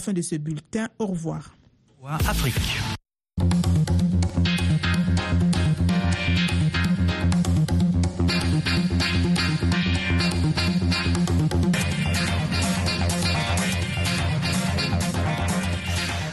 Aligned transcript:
fin 0.00 0.12
de 0.12 0.22
ce 0.22 0.36
bulletin. 0.36 0.88
Au 0.98 1.06
revoir. 1.06 1.54
Afrique. 2.26 2.54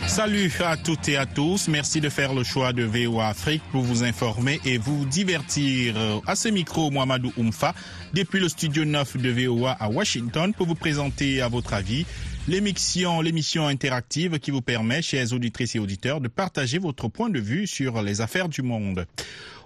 Salut 0.08 0.52
à 0.66 0.78
toutes 0.78 1.10
et 1.10 1.18
à 1.18 1.28
tous. 1.28 1.68
Merci 1.68 2.02
de 2.02 2.10
faire 2.10 2.34
le 2.34 2.44
choix 2.44 2.74
de 2.74 2.82
VOA 2.84 3.28
Afrique 3.28 3.62
pour 3.72 3.84
vous 3.84 4.04
informer 4.04 4.60
et 4.66 4.80
vous 4.80 5.06
divertir. 5.06 5.94
À 6.26 6.36
ce 6.36 6.48
micro, 6.50 6.90
Mohamedou 6.90 7.32
Oumfa, 7.38 7.76
depuis 8.14 8.40
le 8.40 8.50
studio 8.50 8.84
9 8.84 9.18
de 9.18 9.30
VOA 9.30 9.74
à 9.80 9.90
Washington, 9.90 10.54
pour 10.56 10.66
vous 10.66 10.74
présenter 10.74 11.40
à 11.42 11.50
votre 11.50 11.76
avis 11.76 12.08
l'émission, 12.48 13.22
l'émission 13.22 13.68
interactive 13.68 14.40
qui 14.40 14.52
vous 14.52 14.62
permet, 14.62 15.02
chers 15.02 15.34
auditrices 15.34 15.76
et 15.76 15.80
auditeurs, 15.80 16.22
de 16.22 16.28
partager 16.30 16.78
votre 16.78 17.10
point 17.10 17.30
de 17.30 17.40
vue 17.40 17.68
sur 17.68 18.02
les 18.02 18.22
affaires 18.22 18.48
du 18.48 18.62
monde. 18.62 19.06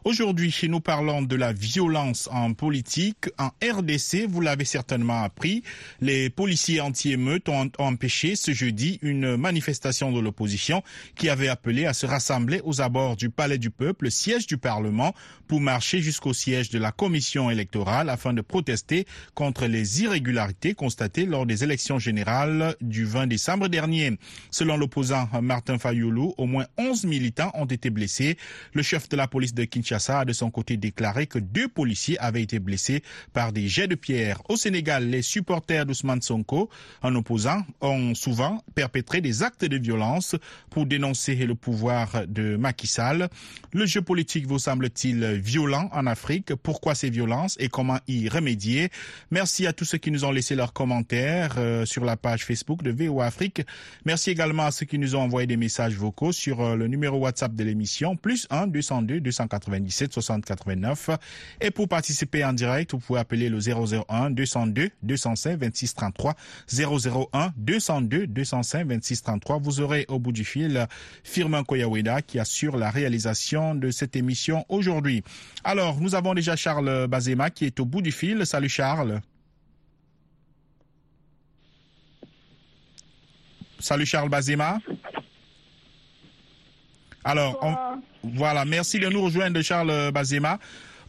Aujourd'hui, 0.04 0.52
nous 0.68 0.80
parlons 0.80 1.22
de 1.22 1.36
la 1.36 1.54
violence 1.54 2.28
en 2.32 2.54
politique. 2.54 3.30
En 3.38 3.50
RDC, 3.64 4.26
vous 4.28 4.42
l'avez 4.42 4.66
certainement 4.66 5.22
appris, 5.22 5.62
les 6.00 6.32
policiers 6.32 6.82
anti-émeutes 6.82 7.50
ont 7.50 7.70
empêché 7.78 8.36
ce 8.36 8.52
jeudi 8.52 8.98
une 9.04 9.38
manifestation 9.38 10.12
de 10.12 10.20
l'opposition 10.20 10.82
qui 11.16 11.30
avait 11.30 11.50
appelé 11.50 11.86
à 11.86 11.94
se 11.94 12.08
rassembler 12.08 12.62
aux 12.64 12.82
abords 12.82 13.16
du 13.16 13.30
Palais 13.30 13.60
du 13.60 13.70
Peuple, 13.70 14.10
siège 14.10 14.48
du 14.48 14.58
Parlement, 14.58 15.14
pour 15.48 15.62
marcher 15.62 16.02
jusqu'au 16.02 16.34
siège 16.34 16.72
de 16.72 16.80
la 16.80 16.92
Commission 16.92 17.52
électorale 17.52 18.10
afin 18.10 18.34
de 18.34 18.42
protester 18.42 19.06
contre 19.36 19.68
les 19.68 20.02
irrégularités 20.02 20.74
constatées 20.74 21.28
lors 21.28 21.46
des 21.46 21.64
élections 21.64 22.00
générales 22.00 22.76
du 22.82 23.06
20 23.06 23.28
décembre 23.28 23.68
dernier. 23.68 24.18
Selon 24.50 24.78
l'opposant 24.78 25.30
Martin 25.44 25.78
Fayoulou, 25.78 26.34
au 26.40 26.48
moins 26.48 26.66
11 26.80 27.06
militants 27.06 27.52
ont 27.54 27.66
été 27.66 27.92
blessés. 27.92 28.36
Le 28.74 28.82
chef 28.82 29.08
de 29.08 29.16
la 29.16 29.28
police 29.28 29.54
de 29.54 29.64
Kinshasa 29.66 29.91
a 29.94 30.26
de 30.26 30.34
son 30.34 30.50
côté 30.52 30.78
déclaré 30.78 31.28
que 31.28 31.40
deux 31.40 31.68
policiers 31.68 32.18
avaient 32.20 32.42
été 32.42 32.60
blessés 32.60 33.04
par 33.34 33.52
des 33.52 33.68
jets 33.68 33.88
de 33.88 33.96
pierre. 33.96 34.42
Au 34.50 34.56
Sénégal, 34.56 35.10
les 35.10 35.22
supporters 35.22 35.86
d'Ousmane 35.86 36.22
Sonko, 36.22 36.70
en 37.02 37.16
opposant, 37.16 37.64
ont 37.82 38.14
souvent 38.16 38.64
perpétré 38.76 39.22
des 39.22 39.44
actes 39.44 39.66
de 39.66 39.78
violence 39.78 40.36
pour 40.70 40.86
dénoncer 40.86 41.36
le 41.36 41.56
pouvoir 41.56 42.28
de 42.28 42.56
Macky 42.56 42.88
Sall. 42.88 43.30
Le 43.74 43.86
jeu 43.86 44.02
politique 44.02 44.48
vous 44.48 44.60
semble-t-il 44.60 45.26
violent 45.40 45.90
en 45.94 46.06
Afrique? 46.08 46.56
Pourquoi 46.56 46.96
ces 46.96 47.10
violences 47.10 47.56
et 47.60 47.70
comment 47.70 48.00
y 48.08 48.30
remédier? 48.30 48.90
Merci 49.32 49.68
à 49.68 49.74
tous 49.74 49.86
ceux 49.86 49.98
qui 49.98 50.12
nous 50.12 50.26
ont 50.26 50.32
laissé 50.32 50.56
leurs 50.56 50.74
commentaires 50.74 51.56
euh, 51.58 51.86
sur 51.86 52.06
la 52.06 52.18
page 52.18 52.46
Facebook 52.46 52.84
de 52.84 52.92
VOA 52.92 53.26
Afrique. 53.26 53.62
Merci 54.06 54.32
également 54.32 54.66
à 54.66 54.72
ceux 54.72 54.86
qui 54.86 54.98
nous 55.00 55.16
ont 55.16 55.22
envoyé 55.22 55.48
des 55.48 55.58
messages 55.58 55.96
vocaux 55.96 56.32
sur 56.32 56.62
euh, 56.62 56.76
le 56.76 56.88
numéro 56.88 57.18
WhatsApp 57.18 57.54
de 57.54 57.64
l'émission, 57.64 58.16
plus 58.16 58.48
1 58.50 58.68
202 58.68 59.20
290 59.22 59.81
17 59.84 60.14
60 60.14 60.46
89. 60.46 61.10
Et 61.62 61.72
pour 61.72 61.88
participer 61.88 62.44
en 62.46 62.54
direct, 62.54 62.92
vous 62.92 63.00
pouvez 63.00 63.20
appeler 63.20 63.50
le 63.50 63.60
001 63.60 64.32
202 64.32 64.90
205 65.04 65.60
26 65.60 65.94
33 65.96 66.36
001 66.72 67.54
202 67.58 68.28
205 68.28 68.88
26 68.88 69.24
33. 69.24 69.60
Vous 69.60 69.82
aurez 69.82 70.06
au 70.08 70.20
bout 70.20 70.32
du 70.32 70.44
fil 70.46 70.88
Firmin 71.24 71.64
Koyaweda 71.64 72.22
qui 72.22 72.40
assure 72.40 72.78
la 72.78 72.90
réalisation 72.90 73.76
de 73.76 73.92
cette 73.92 74.16
émission 74.16 74.66
aujourd'hui. 74.70 75.24
Alors, 75.64 76.00
nous 76.00 76.16
avons 76.16 76.34
déjà 76.34 76.56
Charles 76.56 77.08
Bazema 77.08 77.50
qui 77.50 77.66
est 77.66 77.80
au 77.80 77.86
bout 77.86 78.02
du 78.02 78.12
fil. 78.12 78.46
Salut 78.46 78.70
Charles. 78.70 79.22
Salut 83.80 84.06
Charles 84.06 84.30
Bazema. 84.30 84.78
Alors, 87.24 87.60
on, 87.62 87.76
voilà, 88.24 88.66
merci 88.66 89.00
de 89.00 89.08
nous 89.08 89.24
rejoindre, 89.24 89.62
Charles 89.62 90.12
Bazema. 90.12 90.60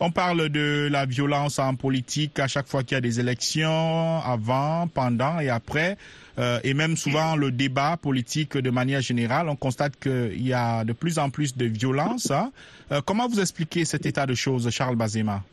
On 0.05 0.11
parle 0.11 0.49
de 0.49 0.89
la 0.91 1.07
violence 1.07 1.61
en 1.61 1.77
politique 1.77 2.41
à 2.41 2.49
chaque 2.49 2.67
fois 2.67 2.83
qu'il 2.83 2.97
y 2.97 2.99
a 2.99 3.01
des 3.01 3.21
élections, 3.21 4.19
avant, 4.25 4.89
pendant 4.89 5.39
et 5.39 5.49
après, 5.49 5.97
euh, 6.41 6.59
et 6.65 6.75
même 6.75 6.97
souvent 6.97 7.37
le 7.37 7.53
débat 7.53 7.97
politique 7.97 8.57
de 8.57 8.71
manière 8.71 9.01
générale. 9.01 9.49
On 9.49 9.55
constate 9.55 9.97
qu'il 10.01 10.45
y 10.45 10.53
a 10.53 10.85
de 10.85 10.93
plus 10.93 11.21
en 11.21 11.31
plus 11.31 11.57
de 11.57 11.67
violence. 11.67 12.33
Hein. 12.33 12.51
Euh, 12.91 13.01
comment 13.05 13.29
vous 13.29 13.39
expliquez 13.39 13.85
cet 13.85 14.05
état 14.05 14.27
de 14.27 14.35
choses, 14.35 14.69
Charles 14.71 14.97
Bazema? 14.97 15.45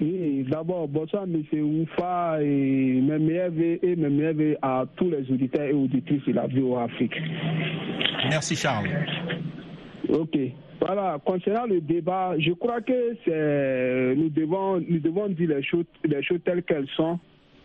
Oui, 0.00 0.44
d'abord, 0.50 0.88
bonsoir, 0.88 1.22
M. 1.22 1.42
Oufa, 1.52 2.42
et 2.42 3.00
mes 3.00 3.18
meilleurs 3.18 3.52
et 3.82 3.94
mes 3.96 4.56
à 4.62 4.84
tous 4.96 5.10
les 5.10 5.30
auditeurs 5.30 5.66
et 5.66 5.72
auditrices 5.72 6.24
de 6.26 6.32
la 6.32 6.48
VOA 6.48 6.84
Afrique. 6.84 7.14
Merci, 8.30 8.56
Charles. 8.56 8.88
Ok. 10.08 10.38
Voilà, 10.80 11.18
concernant 11.24 11.66
le 11.66 11.80
débat, 11.80 12.34
je 12.38 12.52
crois 12.52 12.80
que 12.80 14.14
nous 14.14 14.28
devons 14.28 14.80
nous 14.80 14.98
devons 14.98 15.28
dire 15.28 15.48
les 15.50 15.62
choses 15.62 15.86
les 16.04 16.22
choses 16.22 16.40
telles 16.44 16.62
qu'elles 16.62 16.88
sont. 16.96 17.18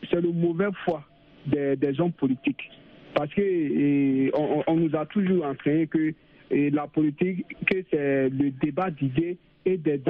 C'est 0.10 0.22
le 0.22 0.32
mauvais 0.32 0.70
foi 0.86 1.04
des, 1.46 1.76
des 1.76 2.00
hommes 2.00 2.14
politiques. 2.14 2.70
Parce 3.14 3.34
que 3.34 4.32
on, 4.38 4.64
on, 4.68 4.76
nous 4.76 4.96
a 4.96 5.06
toujours 5.08 5.46
enseigné 5.46 5.88
que 5.88 6.14
la 6.52 6.88
politique, 6.88 7.46
que 7.66 7.84
c'est 7.92 8.30
le 8.30 8.52
débat 8.52 8.90
d'idées 8.92 9.38
et 9.66 9.78
des. 9.78 10.02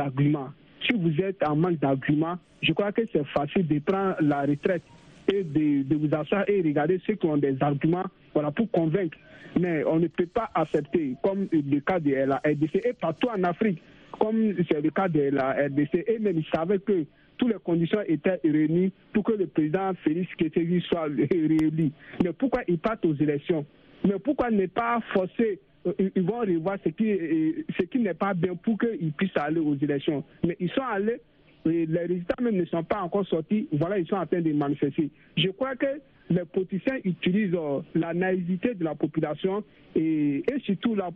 Si 0.85 0.95
vous 0.95 1.21
êtes 1.21 1.45
en 1.47 1.55
manque 1.55 1.79
d'arguments, 1.79 2.37
je 2.61 2.73
crois 2.73 2.91
que 2.91 3.01
c'est 3.11 3.25
facile 3.27 3.67
de 3.67 3.79
prendre 3.79 4.15
la 4.21 4.41
retraite 4.41 4.83
et 5.31 5.43
de, 5.43 5.95
vous 5.95 6.13
asseoir 6.15 6.43
et 6.47 6.61
regarder 6.61 6.99
ceux 7.05 7.15
qui 7.15 7.25
ont 7.27 7.37
des 7.37 7.55
arguments 7.61 8.05
voilà, 8.33 8.51
pour 8.51 8.69
convaincre. 8.71 9.17
Mais 9.59 9.83
on 9.85 9.99
ne 9.99 10.07
peut 10.07 10.27
pas 10.27 10.49
accepter, 10.53 11.15
comme 11.23 11.47
le 11.51 11.79
cas 11.79 11.99
de 11.99 12.11
la 12.11 12.37
RDC 12.37 12.85
et 12.85 12.93
partout 12.93 13.29
en 13.29 13.43
Afrique, 13.43 13.81
comme 14.19 14.53
c'est 14.69 14.81
le 14.81 14.91
cas 14.91 15.07
de 15.07 15.29
la 15.31 15.51
RDC, 15.53 16.05
et 16.07 16.19
même 16.19 16.37
ils 16.37 16.45
savaient 16.53 16.79
que 16.79 17.05
toutes 17.37 17.49
les 17.49 17.59
conditions 17.63 18.01
étaient 18.07 18.39
réunies 18.43 18.91
pour 19.13 19.23
que 19.23 19.31
le 19.31 19.47
président 19.47 19.91
Félix 20.03 20.29
Tshisekedi 20.33 20.81
soit 20.81 21.07
réélu. 21.31 21.91
Mais 22.23 22.33
pourquoi 22.33 22.61
ils 22.67 22.77
partent 22.77 23.05
aux 23.05 23.15
élections? 23.15 23.65
Mais 24.05 24.19
pourquoi 24.19 24.51
ne 24.51 24.65
pas 24.67 24.99
forcer 25.13 25.59
ils 25.97 26.23
vont 26.23 26.39
revoir 26.39 26.77
ce 26.83 26.89
qui, 26.89 27.65
ce 27.79 27.83
qui 27.85 27.99
n'est 27.99 28.13
pas 28.13 28.33
bien 28.33 28.55
pour 28.55 28.77
qu'ils 28.77 29.13
puissent 29.13 29.37
aller 29.37 29.59
aux 29.59 29.75
élections? 29.75 30.23
Mais 30.45 30.57
ils 30.59 30.69
sont 30.71 30.81
allés, 30.81 31.21
les 31.65 31.85
résultats 31.85 32.41
même 32.41 32.55
ne 32.55 32.65
sont 32.65 32.83
pas 32.83 33.01
encore 33.01 33.25
sortis. 33.27 33.67
Voilà, 33.73 33.99
ils 33.99 34.07
sont 34.07 34.15
en 34.15 34.25
train 34.25 34.41
de 34.41 34.51
manifester. 34.53 35.09
Je 35.37 35.49
crois 35.49 35.75
que 35.75 35.99
les 36.29 36.45
politiciens 36.45 36.97
utilisent 37.03 37.57
la 37.95 38.13
naïveté 38.13 38.75
de 38.75 38.83
la 38.83 38.95
population 38.95 39.63
et, 39.95 40.43
surtout 40.63 40.95
la, 40.95 41.11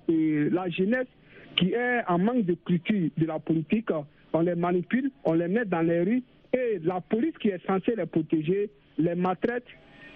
jeunesse 0.70 1.08
qui 1.56 1.74
est 1.74 2.02
en 2.08 2.18
manque 2.18 2.46
de 2.46 2.56
culture 2.66 3.10
de 3.18 3.26
la 3.26 3.40
politique. 3.40 3.90
On 4.34 4.42
les 4.42 4.56
manipule, 4.56 5.12
on 5.24 5.34
les 5.34 5.48
met 5.48 5.66
dans 5.66 5.82
les 5.82 6.02
rues 6.02 6.24
et 6.52 6.80
la 6.84 7.00
police 7.02 7.38
qui 7.40 7.50
est 7.50 7.66
censée 7.66 7.96
les 7.96 8.06
protéger 8.06 8.70
les 8.98 9.16
maltraite, 9.16 9.66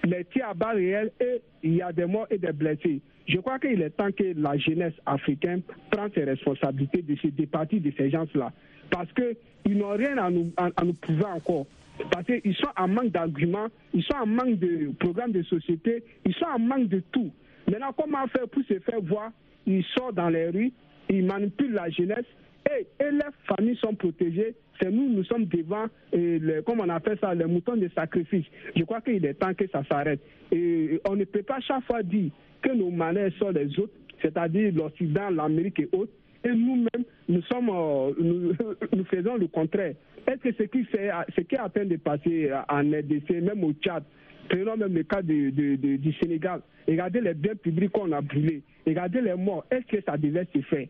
les 0.04 0.26
tire 0.26 0.50
à 0.50 0.54
balles 0.54 0.78
réelles 0.78 1.12
et 1.20 1.42
il 1.64 1.76
y 1.76 1.82
a 1.82 1.92
des 1.92 2.06
morts 2.06 2.28
et 2.30 2.38
des 2.38 2.52
blessés. 2.52 3.02
Je 3.28 3.38
crois 3.40 3.60
qu'il 3.60 3.82
est 3.82 3.90
temps 3.90 4.12
que 4.12 4.34
la 4.38 4.58
jeunesse 4.58 4.94
africaine 5.06 5.62
prenne 5.92 6.10
ses 6.14 6.24
responsabilités 6.24 7.02
de 7.02 7.16
se 7.16 7.28
départir 7.28 7.82
de 7.82 7.92
ces 7.98 8.10
gens-là. 8.10 8.52
Parce 8.90 9.10
qu'ils 9.14 9.78
n'ont 9.78 9.96
rien 9.96 10.18
à 10.18 10.30
nous, 10.30 10.52
à, 10.56 10.70
prouver 11.02 11.26
encore. 11.26 11.66
Parce 12.12 12.26
qu'ils 12.26 12.56
sont 12.56 12.70
en 12.78 12.88
manque 12.88 13.12
d'arguments, 13.12 13.68
ils 13.94 14.04
sont 14.04 14.16
en 14.16 14.26
manque 14.26 14.60
de 14.60 14.92
programmes 15.00 15.32
de 15.32 15.44
société, 15.44 16.04
ils 16.26 16.34
sont 16.36 16.46
en 16.46 16.60
manque 16.60 16.88
de 16.88 17.02
tout. 17.12 17.32
Maintenant, 17.70 17.92
comment 17.98 18.26
faire 18.28 18.48
pour 18.48 18.64
se 18.64 18.80
faire 18.80 19.02
voir? 19.02 19.32
Ils 19.66 19.84
sortent 19.98 20.16
dans 20.16 20.30
les 20.30 20.48
rues, 20.50 20.72
ils 21.10 21.26
manipulent 21.26 21.74
la 21.74 21.90
jeunesse 21.90 22.26
et, 22.70 22.88
et 23.04 23.12
les 23.12 23.20
familles 23.46 23.78
sont 23.78 23.96
protégées. 23.96 24.56
C'est 24.80 24.92
nous, 24.92 25.10
nous 25.10 25.24
sommes 25.26 25.46
devant, 25.46 25.88
le, 26.14 26.62
comme 26.62 26.80
on 26.80 26.90
appelle 26.90 27.18
ça, 27.20 27.34
les 27.34 27.46
moutons 27.46 27.76
de 27.76 27.90
sacrifice. 27.94 28.46
Je 28.76 28.84
crois 28.84 29.02
qu'il 29.02 29.26
est 29.26 29.34
temps 29.34 29.54
que 29.54 29.68
ça 29.68 29.84
s'arrête. 29.90 30.22
Et 30.52 31.02
on 31.10 31.16
ne 31.16 31.26
peut 31.26 31.42
pas 31.42 31.60
chaque 31.60 31.84
fois 31.86 32.04
dire 32.04 32.30
que 32.62 32.72
nos 32.72 32.90
manières 32.92 33.32
sont 33.40 33.50
les 33.50 33.80
autres, 33.80 33.94
c'est-à-dire 34.22 34.74
l'Occident, 34.74 35.30
l'Amérique 35.30 35.80
et 35.80 35.90
autres, 35.92 36.12
et 36.44 36.50
nous-mêmes, 36.50 37.04
nous, 37.28 37.42
sommes, 37.44 37.70
euh, 37.70 38.14
nous, 38.20 38.54
nous, 38.96 39.06
faisons 39.06 39.36
le 39.36 39.48
contraire. 39.48 39.96
Est-ce 40.28 40.38
que 40.38 40.54
ce 40.54 40.64
qui, 40.64 40.84
fait, 40.86 41.10
ce 41.36 41.42
qui 41.42 41.56
est 41.56 41.60
en 41.60 41.70
train 41.70 41.86
de 41.86 41.96
passer 41.98 42.52
en 42.70 42.80
RDC, 42.82 43.42
même 43.42 43.64
au 43.64 43.74
Tchad, 43.74 44.04
prenons 44.50 44.78
même 44.78 44.94
le 44.94 45.04
cas 45.04 45.22
de, 45.22 45.50
du 45.50 46.14
Sénégal, 46.22 46.62
regardez 46.88 47.22
les 47.22 47.34
biens 47.34 47.56
publics 47.56 47.92
qu'on 47.92 48.12
a 48.12 48.22
brûlés, 48.22 48.62
regardez 48.86 49.22
les 49.22 49.36
morts, 49.36 49.66
est-ce 49.72 49.86
que 49.88 50.02
ça 50.06 50.18
devait 50.18 50.48
se 50.54 50.62
faire? 50.62 50.88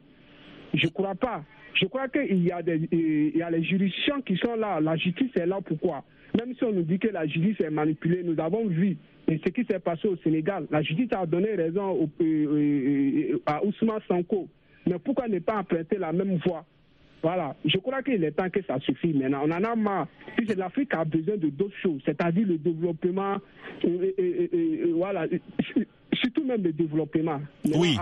Je 0.73 0.85
ne 0.85 0.91
crois 0.91 1.15
pas. 1.15 1.43
Je 1.73 1.85
crois 1.85 2.07
qu'il 2.07 2.43
y, 2.43 2.51
a 2.51 2.61
des, 2.61 2.87
il 2.91 3.37
y 3.37 3.41
a 3.41 3.51
les 3.51 3.63
juridictions 3.63 4.21
qui 4.21 4.35
sont 4.37 4.55
là. 4.55 4.79
La 4.81 4.95
justice 4.95 5.29
est 5.35 5.45
là 5.45 5.59
pourquoi? 5.63 6.03
Même 6.35 6.53
si 6.55 6.63
on 6.63 6.71
nous 6.71 6.83
dit 6.83 6.99
que 6.99 7.07
la 7.07 7.25
justice 7.25 7.59
est 7.61 7.69
manipulée, 7.69 8.23
nous 8.23 8.39
avons 8.39 8.65
vu 8.67 8.97
ce 9.27 9.49
qui 9.49 9.65
s'est 9.65 9.79
passé 9.79 10.07
au 10.07 10.15
Sénégal. 10.17 10.65
La 10.71 10.81
justice 10.81 11.09
a 11.11 11.25
donné 11.25 11.55
raison 11.55 11.91
au, 11.91 12.09
euh, 12.21 13.39
à 13.45 13.63
Ousmane 13.63 14.01
Sanko. 14.07 14.47
Mais 14.85 14.97
pourquoi 14.99 15.27
ne 15.27 15.39
pas 15.39 15.57
emprunter 15.57 15.97
la 15.97 16.13
même 16.13 16.37
voie? 16.45 16.65
Voilà, 17.23 17.55
je 17.65 17.77
crois 17.77 18.03
qu'il 18.03 18.23
est 18.23 18.31
temps 18.31 18.49
que 18.49 18.61
ça 18.63 18.79
suffit 18.79 19.11
maintenant. 19.13 19.41
On 19.43 19.51
en 19.51 19.63
a 19.63 19.75
marre. 19.75 20.07
Puisque 20.35 20.55
l'Afrique 20.55 20.93
a 20.93 21.03
besoin 21.03 21.35
de 21.37 21.49
d'autres 21.49 21.75
choses, 21.81 22.01
c'est-à-dire 22.05 22.47
le 22.47 22.57
développement, 22.57 23.37
euh, 23.85 24.11
euh, 24.19 24.93
voilà, 24.95 25.25
surtout 26.21 26.43
même 26.43 26.63
le 26.63 26.71
développement. 26.73 27.41
Oui. 27.65 27.97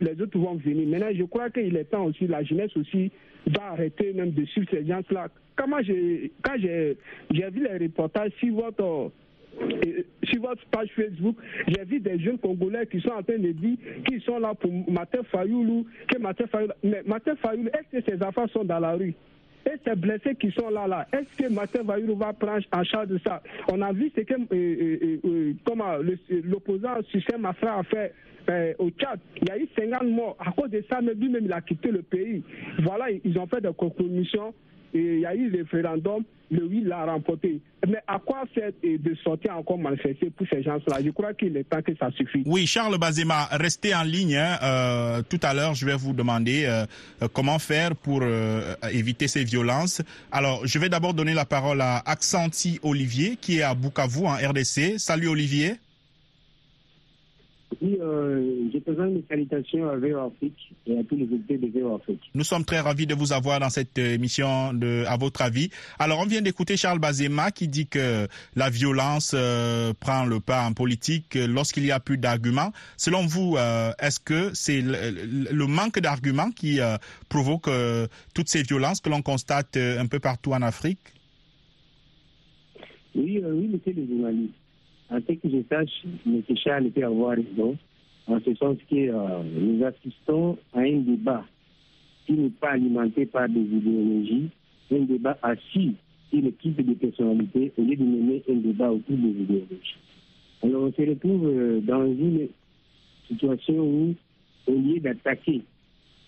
Les 0.00 0.20
autres 0.20 0.38
vont 0.38 0.54
venir. 0.54 0.86
Maintenant, 0.88 1.14
je 1.14 1.24
crois 1.24 1.50
qu'il 1.50 1.76
est 1.76 1.84
temps 1.84 2.04
aussi, 2.06 2.26
la 2.26 2.42
jeunesse 2.42 2.76
aussi 2.76 3.10
doit 3.46 3.64
arrêter 3.64 4.12
même 4.12 4.32
de 4.32 4.44
suivre 4.46 4.66
ces 4.70 4.86
gens-là. 4.86 5.28
Comment 5.56 5.82
j'ai, 5.82 6.32
quand 6.42 6.54
j'ai, 6.58 6.96
vu 7.30 7.64
les 7.64 7.86
reportages 7.86 8.32
sur 8.38 8.54
votre 8.54 9.10
sur 10.24 10.42
votre 10.42 10.62
page 10.66 10.88
Facebook, 10.94 11.36
j'ai 11.66 11.82
vu 11.84 11.98
des 11.98 12.18
jeunes 12.18 12.36
Congolais 12.38 12.86
qui 12.86 13.00
sont 13.00 13.08
en 13.08 13.22
train 13.22 13.38
de 13.38 13.52
dire 13.52 13.76
qu'ils 14.06 14.20
sont 14.20 14.38
là 14.38 14.52
pour 14.54 14.70
Maté 14.90 15.18
Fayoulou, 15.32 15.86
que 16.08 16.18
Maté 16.18 16.44
Fayoulou, 16.46 16.74
mais 16.84 17.02
Maté 17.06 17.30
Fayoulou, 17.36 17.68
est-ce 17.68 17.98
que 18.00 18.10
ces 18.10 18.22
enfants 18.22 18.46
sont 18.48 18.64
dans 18.64 18.78
la 18.80 18.92
rue? 18.92 19.14
Et 19.66 19.80
ces 19.84 19.96
blessés 19.96 20.36
qui 20.36 20.50
sont 20.52 20.70
là, 20.70 20.86
là, 20.86 21.06
est-ce 21.12 21.42
que 21.42 21.52
Martin 21.52 21.84
Fayoulou 21.84 22.16
va 22.16 22.32
prendre 22.32 22.64
en 22.72 22.84
charge 22.84 23.08
de 23.08 23.18
ça? 23.18 23.42
On 23.70 23.82
a 23.82 23.92
vu 23.92 24.12
ce 24.16 24.20
que 24.20 24.34
euh, 24.34 24.46
euh, 24.52 25.18
euh, 25.24 25.52
comment 25.64 25.96
l'opposant 26.44 27.02
Sucem 27.10 27.40
Mafra 27.40 27.80
a 27.80 27.82
fait 27.82 28.14
au 28.78 28.90
Tchad. 28.90 29.18
Il 29.42 29.48
y 29.48 29.50
a 29.50 29.58
eu 29.58 29.68
50 29.76 30.04
morts. 30.04 30.36
À 30.38 30.52
cause 30.52 30.70
de 30.70 30.84
ça, 30.88 31.00
lui-même, 31.00 31.46
il 31.46 31.52
a 31.52 31.60
quitté 31.60 31.90
le 31.90 32.02
pays. 32.02 32.44
Voilà, 32.78 33.06
ils 33.10 33.38
ont 33.38 33.46
fait 33.48 33.60
des 33.60 33.72
compromissions 33.76 34.54
il 34.98 35.20
y 35.20 35.26
a 35.26 35.34
eu 35.34 35.50
le 35.50 35.58
référendum, 35.58 36.24
le 36.50 36.64
oui 36.64 36.82
l'a 36.84 37.04
remporté. 37.04 37.60
Mais 37.86 37.98
à 38.06 38.18
quoi 38.18 38.44
faire 38.54 38.70
de 38.82 39.14
sortir 39.22 39.56
encore 39.56 39.78
manifester 39.78 40.30
pour 40.30 40.46
ces 40.50 40.62
gens-là? 40.62 40.98
Je 41.04 41.10
crois 41.10 41.34
qu'il 41.34 41.56
est 41.56 41.64
temps 41.64 41.82
que 41.82 41.94
ça 41.96 42.10
suffit. 42.12 42.42
Oui, 42.46 42.66
Charles 42.66 42.98
Bazema, 42.98 43.48
restez 43.52 43.94
en 43.94 44.02
ligne. 44.02 44.36
Hein. 44.36 44.58
Euh, 44.62 45.22
tout 45.28 45.40
à 45.42 45.54
l'heure, 45.54 45.74
je 45.74 45.86
vais 45.86 45.96
vous 45.96 46.12
demander 46.12 46.64
euh, 46.64 46.84
euh, 47.22 47.28
comment 47.32 47.58
faire 47.58 47.94
pour 47.94 48.22
éviter 48.90 49.28
ces 49.28 49.44
violences. 49.44 50.02
Alors, 50.32 50.66
je 50.66 50.78
vais 50.78 50.88
d'abord 50.88 51.14
donner 51.14 51.34
la 51.34 51.44
parole 51.44 51.80
à 51.80 51.98
Accenti 52.06 52.78
Olivier, 52.82 53.36
qui 53.40 53.58
est 53.58 53.62
à 53.62 53.74
Bukavu, 53.74 54.26
en 54.26 54.34
RDC. 54.34 54.98
Salut 54.98 55.28
Olivier. 55.28 55.74
Oui, 57.82 57.98
euh, 58.00 58.68
je 58.72 58.78
présente 58.78 59.10
mes 59.12 59.24
salutations 59.28 59.88
à 59.88 59.96
VO 59.96 60.18
Afrique 60.18 60.72
et 60.86 60.98
à 60.98 61.02
tous 61.04 61.16
les 61.16 61.24
invités 61.24 61.58
de 61.58 61.66
VO 61.78 61.96
Afrique. 61.96 62.20
Nous 62.34 62.44
sommes 62.44 62.64
très 62.64 62.80
ravis 62.80 63.06
de 63.06 63.14
vous 63.14 63.32
avoir 63.32 63.58
dans 63.58 63.70
cette 63.70 63.98
émission 63.98 64.72
de 64.72 65.04
À 65.06 65.16
votre 65.16 65.42
avis. 65.42 65.70
Alors, 65.98 66.20
on 66.20 66.26
vient 66.26 66.40
d'écouter 66.42 66.76
Charles 66.76 67.00
Bazema 67.00 67.50
qui 67.50 67.66
dit 67.66 67.88
que 67.88 68.28
la 68.54 68.70
violence 68.70 69.32
euh, 69.34 69.92
prend 69.98 70.24
le 70.24 70.38
pas 70.38 70.64
en 70.64 70.72
politique 70.74 71.34
lorsqu'il 71.34 71.84
y 71.84 71.90
a 71.90 71.98
plus 71.98 72.18
d'arguments. 72.18 72.70
Selon 72.96 73.26
vous, 73.26 73.56
euh, 73.56 73.90
est-ce 74.00 74.20
que 74.20 74.50
c'est 74.54 74.80
le, 74.80 75.66
manque 75.66 75.98
d'arguments 75.98 76.52
qui 76.52 76.80
euh, 76.80 76.96
provoque 77.28 77.68
toutes 78.34 78.48
ces 78.48 78.62
violences 78.62 79.00
que 79.00 79.10
l'on 79.10 79.22
constate 79.22 79.76
un 79.76 80.06
peu 80.06 80.20
partout 80.20 80.52
en 80.52 80.62
Afrique? 80.62 81.00
Oui, 83.14 83.42
oui, 83.44 83.68
monsieur 83.68 83.92
le 83.92 84.06
journaliste. 84.06 84.54
En 85.08 85.20
ce 85.20 85.32
que 85.32 85.48
je 85.48 85.62
sache, 85.68 86.04
M. 86.26 86.42
Charles 86.56 86.90
peut 86.90 87.04
avoir 87.04 87.36
raison, 87.36 87.76
en 88.26 88.40
ce 88.40 88.54
sens 88.56 88.76
que 88.90 88.96
euh, 88.96 89.42
nous 89.44 89.84
assistons 89.84 90.58
à 90.72 90.80
un 90.80 90.96
débat 90.98 91.44
qui 92.26 92.32
n'est 92.32 92.50
pas 92.50 92.70
alimenté 92.70 93.24
par 93.26 93.48
des 93.48 93.60
idéologies, 93.60 94.48
un 94.90 95.00
débat 95.00 95.38
assis 95.42 95.94
sur 96.30 96.42
le 96.42 96.52
type 96.54 96.84
de 96.84 96.94
personnalité 96.94 97.72
au 97.78 97.82
lieu 97.82 97.94
de 97.94 98.02
mener 98.02 98.42
un 98.48 98.54
débat 98.54 98.90
autour 98.90 99.16
des 99.16 99.28
idéologies. 99.28 99.96
Alors 100.62 100.82
on 100.82 100.92
se 100.92 101.02
retrouve 101.08 101.46
euh, 101.46 101.80
dans 101.80 102.04
une 102.04 102.48
situation 103.28 103.78
où, 103.78 104.14
au 104.66 104.72
lieu 104.72 104.98
d'attaquer, 104.98 105.62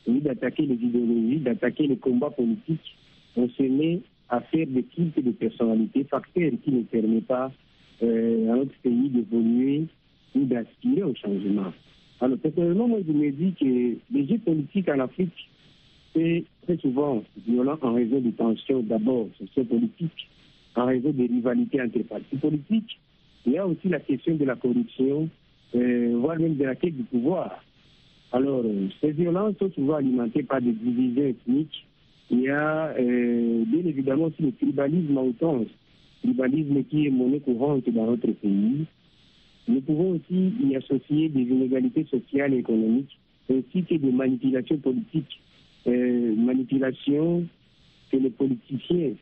au 0.07 0.13
lieu 0.13 0.21
d'attaquer 0.21 0.67
les 0.67 0.77
idéologies, 0.77 1.39
d'attaquer 1.39 1.89
les 1.89 1.97
combats 1.97 2.31
politiques, 2.31 2.97
on 3.37 3.49
se 3.49 3.63
met 3.65 4.01
à 4.29 4.41
faire 4.41 4.67
des 4.69 4.85
types 4.85 5.25
de 5.25 5.33
personnalités, 5.33 6.05
facteurs 6.05 6.53
qui 6.63 6.71
ne 6.71 6.83
permettent 6.83 7.27
pas 7.27 7.51
euh, 8.03 8.53
à 8.53 8.57
notre 8.57 8.75
pays 8.83 9.09
d'évoluer 9.09 9.85
ou 10.35 10.45
d'aspirer 10.45 11.03
au 11.03 11.15
changement. 11.15 11.73
Alors, 12.21 12.39
personnellement, 12.39 12.89
moi, 12.89 12.99
je 13.07 13.13
me 13.13 13.31
dis 13.31 13.55
que 13.59 13.97
les 14.13 14.27
jeux 14.27 14.39
politiques 14.39 14.89
en 14.89 14.99
Afrique, 15.01 15.49
c'est 16.15 16.45
très 16.65 16.77
souvent 16.79 17.23
violent 17.47 17.79
en 17.83 17.95
raison 17.95 18.21
de 18.21 18.31
tensions 18.31 18.81
d'abord 18.81 19.29
sociopolitiques, 19.39 20.29
en 20.75 20.87
raison 20.87 21.11
de 21.11 21.23
rivalités 21.23 21.81
entre 21.81 22.01
partis 22.01 22.37
politiques. 22.37 22.99
Il 23.47 23.53
y 23.53 23.59
a 23.59 23.67
aussi 23.67 23.89
la 23.89 24.01
question 24.01 24.35
de 24.35 24.45
la 24.45 24.57
corruption, 24.57 25.29
euh, 25.75 26.17
voire 26.17 26.39
même 26.39 26.57
de 26.57 26.65
la 26.65 26.75
quête 26.75 26.97
du 26.97 27.05
pouvoir. 27.05 27.63
Alors, 28.33 28.63
euh, 28.65 28.89
ces 29.01 29.13
violences 29.13 29.57
sont 29.59 29.71
souvent 29.73 29.95
alimentées 29.95 30.43
par 30.43 30.61
des 30.61 30.73
divisions 30.73 31.25
ethniques. 31.25 31.87
Il 32.31 32.41
y 32.41 32.51
a 32.51 32.95
euh, 32.99 33.65
bien 33.67 33.87
évidemment 33.87 34.25
aussi 34.25 34.43
le 34.43 34.53
tribalisme 34.53 35.17
outrance 35.17 35.69
tribalisme 36.23 36.85
qui 36.85 37.07
est 37.07 37.11
monnaie 37.11 37.41
courante 37.41 37.89
dans 37.91 38.07
notre 38.07 38.31
pays. 38.33 38.85
Nous 39.67 39.81
pouvons 39.83 40.13
aussi 40.13 40.53
y 40.65 40.77
associer 40.77 41.29
des 41.29 41.43
inégalités 41.43 42.05
sociales 42.05 42.55
et 42.55 42.59
économiques, 42.59 43.19
ainsi 43.51 43.85
que 43.85 43.95
des 43.95 44.13
manipulations 44.13 44.79
politiques, 44.79 45.41
euh, 45.87 46.35
manipulations 46.37 47.45
que 48.11 48.17
les 48.17 48.31
politiciens 48.31 49.13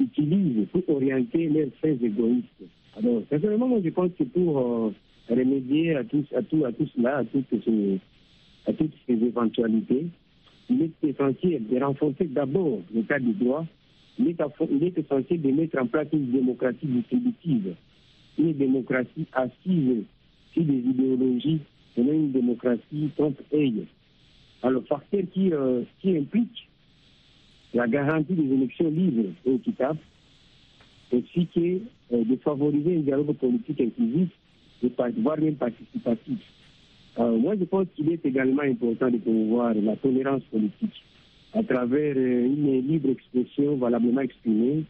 utilisent 0.00 0.66
pour 0.72 0.96
orienter 0.96 1.48
leurs 1.48 1.72
faits 1.80 2.02
égoïstes. 2.02 2.64
Alors, 2.96 3.22
personnellement, 3.22 3.68
moi, 3.68 3.80
je 3.84 3.90
pense 3.90 4.10
que 4.18 4.24
pour 4.24 4.58
euh, 4.58 4.92
remédier 5.28 5.94
à 5.94 6.04
tout, 6.04 6.24
à, 6.36 6.42
tout, 6.42 6.64
à 6.64 6.72
tout 6.72 6.88
cela, 6.96 7.18
à 7.18 7.24
toutes, 7.24 7.46
ces, 7.64 7.98
à 8.66 8.72
toutes 8.72 8.94
ces 9.06 9.14
éventualités, 9.14 10.06
il 10.68 10.82
est 10.82 11.08
essentiel 11.08 11.66
de 11.66 11.78
renforcer 11.80 12.24
d'abord 12.24 12.80
l'état 12.92 13.18
du 13.18 13.32
droit 13.32 13.64
il 14.20 14.84
est, 14.84 14.98
essentiel 14.98 15.40
de 15.40 15.50
mettre 15.50 15.78
en 15.78 15.86
place 15.86 16.08
une 16.12 16.30
démocratie 16.30 16.86
distributive, 16.86 17.74
une 18.38 18.52
démocratie 18.52 19.26
assise 19.32 20.04
sur 20.52 20.64
des 20.64 20.78
idéologies, 20.78 21.60
et 21.96 22.00
une 22.00 22.32
démocratie 22.32 23.10
trompe-œil. 23.16 23.86
Alors, 24.62 24.82
facteur 24.86 25.22
qui, 25.32 25.52
euh, 25.52 25.82
qui 26.00 26.16
implique 26.16 26.68
la 27.74 27.86
garantie 27.86 28.34
des 28.34 28.52
élections 28.54 28.90
libres 28.90 29.30
et 29.46 29.54
équitables, 29.54 29.98
ainsi 31.12 31.46
que 31.54 31.80
euh, 32.14 32.24
de 32.24 32.36
favoriser 32.36 32.96
un 32.96 33.00
dialogue 33.00 33.36
politique 33.36 33.80
inclusif, 33.80 34.28
voire 35.18 35.38
même 35.38 35.56
participatif. 35.56 36.38
Euh, 37.18 37.36
moi, 37.38 37.54
je 37.58 37.64
pense 37.64 37.86
qu'il 37.96 38.10
est 38.12 38.24
également 38.24 38.62
important 38.62 39.10
de 39.10 39.18
promouvoir 39.18 39.74
la 39.74 39.96
tolérance 39.96 40.42
politique 40.44 41.02
à 41.52 41.62
travers 41.62 42.14
euh, 42.16 42.46
une 42.46 42.86
libre 42.86 43.10
expression 43.10 43.76
valablement 43.76 44.20
exprimée, 44.20 44.84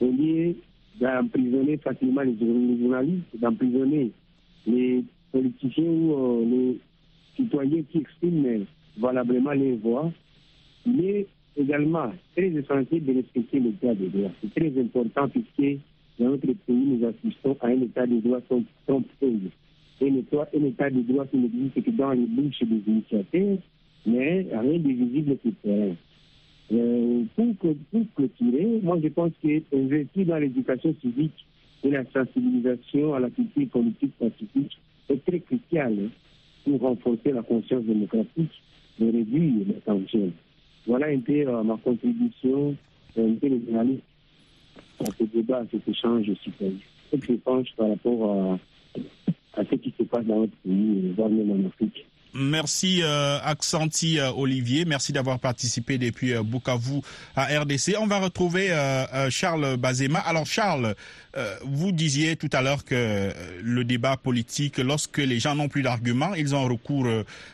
au 0.00 0.10
lieu 0.10 0.56
d'emprisonner 1.00 1.76
facilement 1.78 2.22
les 2.22 2.36
journalistes, 2.38 3.36
d'emprisonner 3.38 4.10
les 4.66 5.04
politiciens 5.32 5.84
ou 5.84 6.12
euh, 6.12 6.44
les 6.44 6.78
citoyens 7.36 7.82
qui 7.90 7.98
expriment 7.98 8.64
valablement 8.98 9.52
les 9.52 9.76
voix, 9.76 10.10
il 10.86 11.04
est 11.04 11.26
également 11.56 12.12
très 12.36 12.48
essentiel 12.48 13.04
de 13.04 13.14
respecter 13.14 13.60
l'état 13.60 13.94
de 13.94 14.06
droit. 14.06 14.30
C'est 14.40 14.54
très 14.54 14.80
important 14.80 15.28
puisque 15.28 15.80
dans 16.18 16.30
notre 16.30 16.46
pays, 16.46 16.54
nous 16.68 17.06
assistons 17.06 17.56
à 17.60 17.68
un 17.68 17.80
état 17.80 18.06
de 18.06 18.18
droit 18.20 18.40
trompe 18.86 19.06
un, 19.22 19.26
un 20.02 20.64
état 20.64 20.90
de 20.90 21.00
droit 21.00 21.26
qui 21.26 21.36
n'existe 21.36 21.82
que 21.82 21.90
dans 21.90 22.12
les 22.12 22.26
bouches 22.26 22.62
des 22.62 22.82
initiateurs, 22.86 23.58
mais 24.06 24.46
rien 24.50 24.78
de 24.78 24.88
visible 24.88 25.36
sur 25.42 25.50
le 25.50 25.54
terrain. 25.62 25.96
Euh, 26.72 27.24
pour, 27.36 27.74
pour 27.90 28.02
clôturer, 28.16 28.80
moi 28.82 28.98
je 29.02 29.08
pense 29.08 29.32
qu'investir 29.42 30.26
dans 30.26 30.38
l'éducation 30.38 30.94
civique 31.00 31.44
et 31.82 31.90
la 31.90 32.04
sensibilisation 32.06 33.14
à 33.14 33.20
la 33.20 33.30
culture 33.30 33.68
politique 33.68 34.12
pacifique 34.18 34.78
est 35.10 35.24
très 35.26 35.40
crucial 35.40 35.92
hein, 35.92 36.08
pour 36.64 36.80
renforcer 36.80 37.32
la 37.32 37.42
conscience 37.42 37.84
démocratique 37.84 38.62
et 39.00 39.10
réduire 39.10 39.66
les 39.66 39.74
tensions. 39.84 40.32
Voilà 40.86 41.08
un 41.08 41.20
peu 41.20 41.46
euh, 41.46 41.62
ma 41.62 41.76
contribution, 41.76 42.76
euh, 43.18 43.30
un 43.30 43.34
peu 43.34 43.48
les 43.48 43.60
journalistes 43.66 44.02
à 45.00 45.06
ce 45.06 45.24
débat, 45.24 45.58
à 45.58 45.66
cet 45.70 45.86
échange 45.86 46.32
citoyen. 46.42 46.72
Ce 47.10 47.16
que 47.16 47.26
je 47.26 47.32
pense 47.34 47.68
par 47.76 47.90
rapport 47.90 48.58
à, 49.56 49.60
à 49.60 49.64
ce 49.64 49.74
qui 49.74 49.92
se 49.98 50.02
passe 50.04 50.24
dans 50.24 50.40
notre 50.40 50.56
pays, 50.56 51.12
voire 51.14 51.28
même 51.28 51.50
en 51.50 51.66
Afrique. 51.66 52.06
Merci 52.34 53.00
euh, 53.02 53.38
Accenti 53.44 54.18
euh, 54.18 54.32
Olivier, 54.32 54.84
merci 54.84 55.12
d'avoir 55.12 55.38
participé 55.38 55.98
depuis 55.98 56.34
euh, 56.34 56.42
Bukavu 56.42 57.00
à 57.36 57.44
RDC. 57.60 57.94
On 58.00 58.08
va 58.08 58.18
retrouver 58.18 58.72
euh, 58.72 59.06
euh, 59.14 59.30
Charles 59.30 59.76
Bazema. 59.76 60.18
Alors 60.18 60.44
Charles, 60.44 60.96
vous 61.64 61.92
disiez 61.92 62.36
tout 62.36 62.50
à 62.52 62.62
l'heure 62.62 62.84
que 62.84 63.32
le 63.62 63.84
débat 63.84 64.16
politique, 64.16 64.78
lorsque 64.78 65.18
les 65.18 65.40
gens 65.40 65.54
n'ont 65.54 65.68
plus 65.68 65.82
d'arguments, 65.82 66.34
ils 66.34 66.54
ont 66.54 66.64
recours 66.64 67.06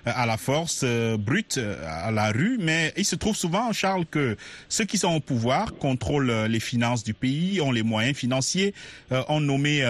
à 0.04 0.26
la 0.26 0.36
force 0.36 0.84
brute, 1.18 1.58
à 1.86 2.10
la 2.10 2.30
rue. 2.30 2.58
Mais 2.60 2.92
il 2.96 3.04
se 3.04 3.16
trouve 3.16 3.36
souvent, 3.36 3.72
Charles, 3.72 4.06
que 4.06 4.36
ceux 4.68 4.84
qui 4.84 4.98
sont 4.98 5.14
au 5.14 5.20
pouvoir 5.20 5.74
contrôlent 5.74 6.46
les 6.48 6.60
finances 6.60 7.04
du 7.04 7.14
pays, 7.14 7.60
ont 7.60 7.72
les 7.72 7.82
moyens 7.82 8.16
financiers, 8.16 8.74
ont 9.28 9.40
nommé 9.40 9.80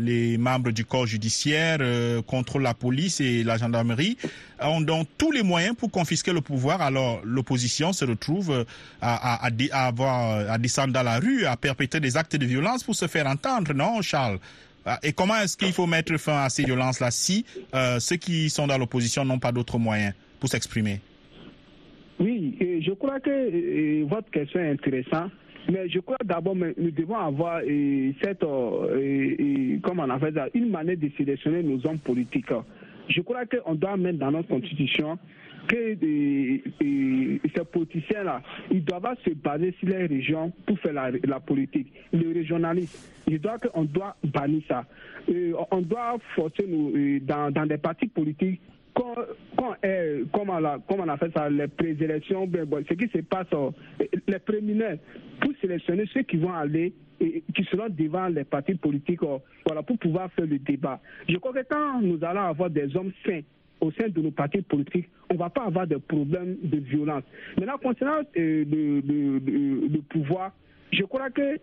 les 0.00 0.36
membres 0.38 0.70
du 0.70 0.84
corps 0.84 1.06
judiciaire, 1.06 1.78
contrôlent 2.26 2.62
la 2.62 2.74
police 2.74 3.20
et 3.20 3.42
la 3.42 3.56
gendarmerie 3.56 4.16
ont 4.62 4.80
donc 4.80 5.08
tous 5.18 5.30
les 5.32 5.42
moyens 5.42 5.74
pour 5.76 5.90
confisquer 5.90 6.32
le 6.32 6.40
pouvoir. 6.40 6.80
Alors 6.82 7.20
l'opposition 7.24 7.92
se 7.92 8.04
retrouve 8.04 8.50
euh, 8.50 8.64
à, 9.00 9.44
à, 9.46 10.58
descendre 10.58 10.92
dans 10.92 11.02
la 11.02 11.18
rue, 11.18 11.44
à 11.46 11.56
perpétrer 11.56 12.00
des 12.00 12.16
actes 12.16 12.36
de 12.36 12.46
violence 12.46 12.84
pour 12.84 12.94
se 12.94 13.06
faire 13.06 13.26
entendre, 13.26 13.72
non, 13.74 14.02
Charles? 14.02 14.38
Et 15.02 15.12
comment 15.12 15.36
est-ce 15.36 15.56
qu'il 15.56 15.72
faut 15.72 15.86
mettre 15.86 16.16
fin 16.16 16.42
à 16.44 16.48
ces 16.48 16.64
violences-là 16.64 17.10
si 17.10 17.44
ceux 17.98 18.16
qui 18.16 18.48
sont 18.48 18.66
dans 18.66 18.78
l'opposition 18.78 19.26
n'ont 19.26 19.38
pas 19.38 19.52
d'autres 19.52 19.78
moyens 19.78 20.14
pour 20.40 20.48
s'exprimer? 20.48 21.00
Oui, 22.18 22.56
je 22.84 22.90
crois 22.92 23.20
que 23.20 24.02
votre 24.04 24.30
question 24.30 24.58
est 24.60 24.70
intéressante. 24.70 25.30
Mais 25.70 25.88
je 25.88 25.98
crois 26.00 26.16
d'abord 26.24 26.56
nous 26.56 26.90
devons 26.90 27.16
avoir 27.18 27.60
cette, 28.22 28.42
une 30.54 30.70
manière 30.70 30.96
de 30.96 31.10
sélectionner 31.16 31.62
nos 31.62 31.86
hommes 31.86 31.98
politiques. 31.98 32.50
Je 33.10 33.20
crois 33.20 33.44
qu'on 33.44 33.74
doit 33.74 33.96
mettre 33.96 34.18
dans 34.18 34.30
notre 34.30 34.48
constitution 34.48 35.18
que 35.68 35.96
ces 36.00 37.64
politiciens-là, 37.72 38.42
ils 38.70 38.84
doivent 38.84 39.16
se 39.24 39.30
baser 39.30 39.74
sur 39.78 39.88
les 39.88 40.06
régions 40.06 40.52
pour 40.66 40.78
faire 40.78 40.92
la, 40.92 41.40
politique. 41.40 41.92
Le 42.12 42.32
régionalisme, 42.32 42.98
je 43.30 43.36
dois 43.36 43.58
qu'on 43.58 43.84
doit 43.84 44.16
bannir 44.24 44.62
ça. 44.68 44.84
on 45.70 45.80
doit 45.80 46.16
forcer 46.34 46.66
nous, 46.66 47.20
dans, 47.20 47.52
dans 47.52 47.66
des 47.66 47.78
partis 47.78 48.08
politiques 48.08 48.60
quand, 49.00 49.14
quand 49.56 49.76
comme, 50.32 51.00
on 51.00 51.08
a, 51.08 51.16
fait 51.16 51.32
ça, 51.34 51.48
les 51.48 51.68
présélections, 51.68 52.46
ben, 52.46 52.66
ce 52.88 52.94
qui 52.94 53.08
se 53.08 53.22
passe, 53.22 53.46
euh, 53.54 53.70
les 54.28 54.38
préliminaires, 54.38 54.98
pour 55.40 55.52
sélectionner 55.60 56.04
ceux 56.12 56.22
qui 56.22 56.36
vont 56.36 56.52
aller 56.52 56.92
et 57.20 57.42
qui 57.54 57.64
seront 57.64 57.88
devant 57.88 58.28
les 58.28 58.44
partis 58.44 58.74
politiques, 58.74 59.20
voilà, 59.66 59.82
pour 59.82 59.98
pouvoir 59.98 60.30
faire 60.32 60.46
le 60.46 60.58
débat. 60.58 61.00
Je 61.28 61.36
crois 61.36 61.52
que 61.52 61.64
quand 61.68 62.00
nous 62.00 62.22
allons 62.24 62.42
avoir 62.42 62.70
des 62.70 62.94
hommes 62.96 63.12
sains 63.24 63.40
au 63.80 63.90
sein 63.92 64.08
de 64.08 64.20
nos 64.20 64.30
partis 64.30 64.62
politiques, 64.62 65.08
on 65.30 65.34
ne 65.34 65.38
va 65.38 65.50
pas 65.50 65.64
avoir 65.64 65.86
de 65.86 65.96
problèmes 65.96 66.56
de 66.62 66.78
violence. 66.78 67.24
Maintenant, 67.58 67.78
concernant 67.78 68.22
euh, 68.36 68.64
le, 68.68 70.00
pouvoir, 70.08 70.52
je 70.92 71.02
crois 71.04 71.30
que 71.30 71.58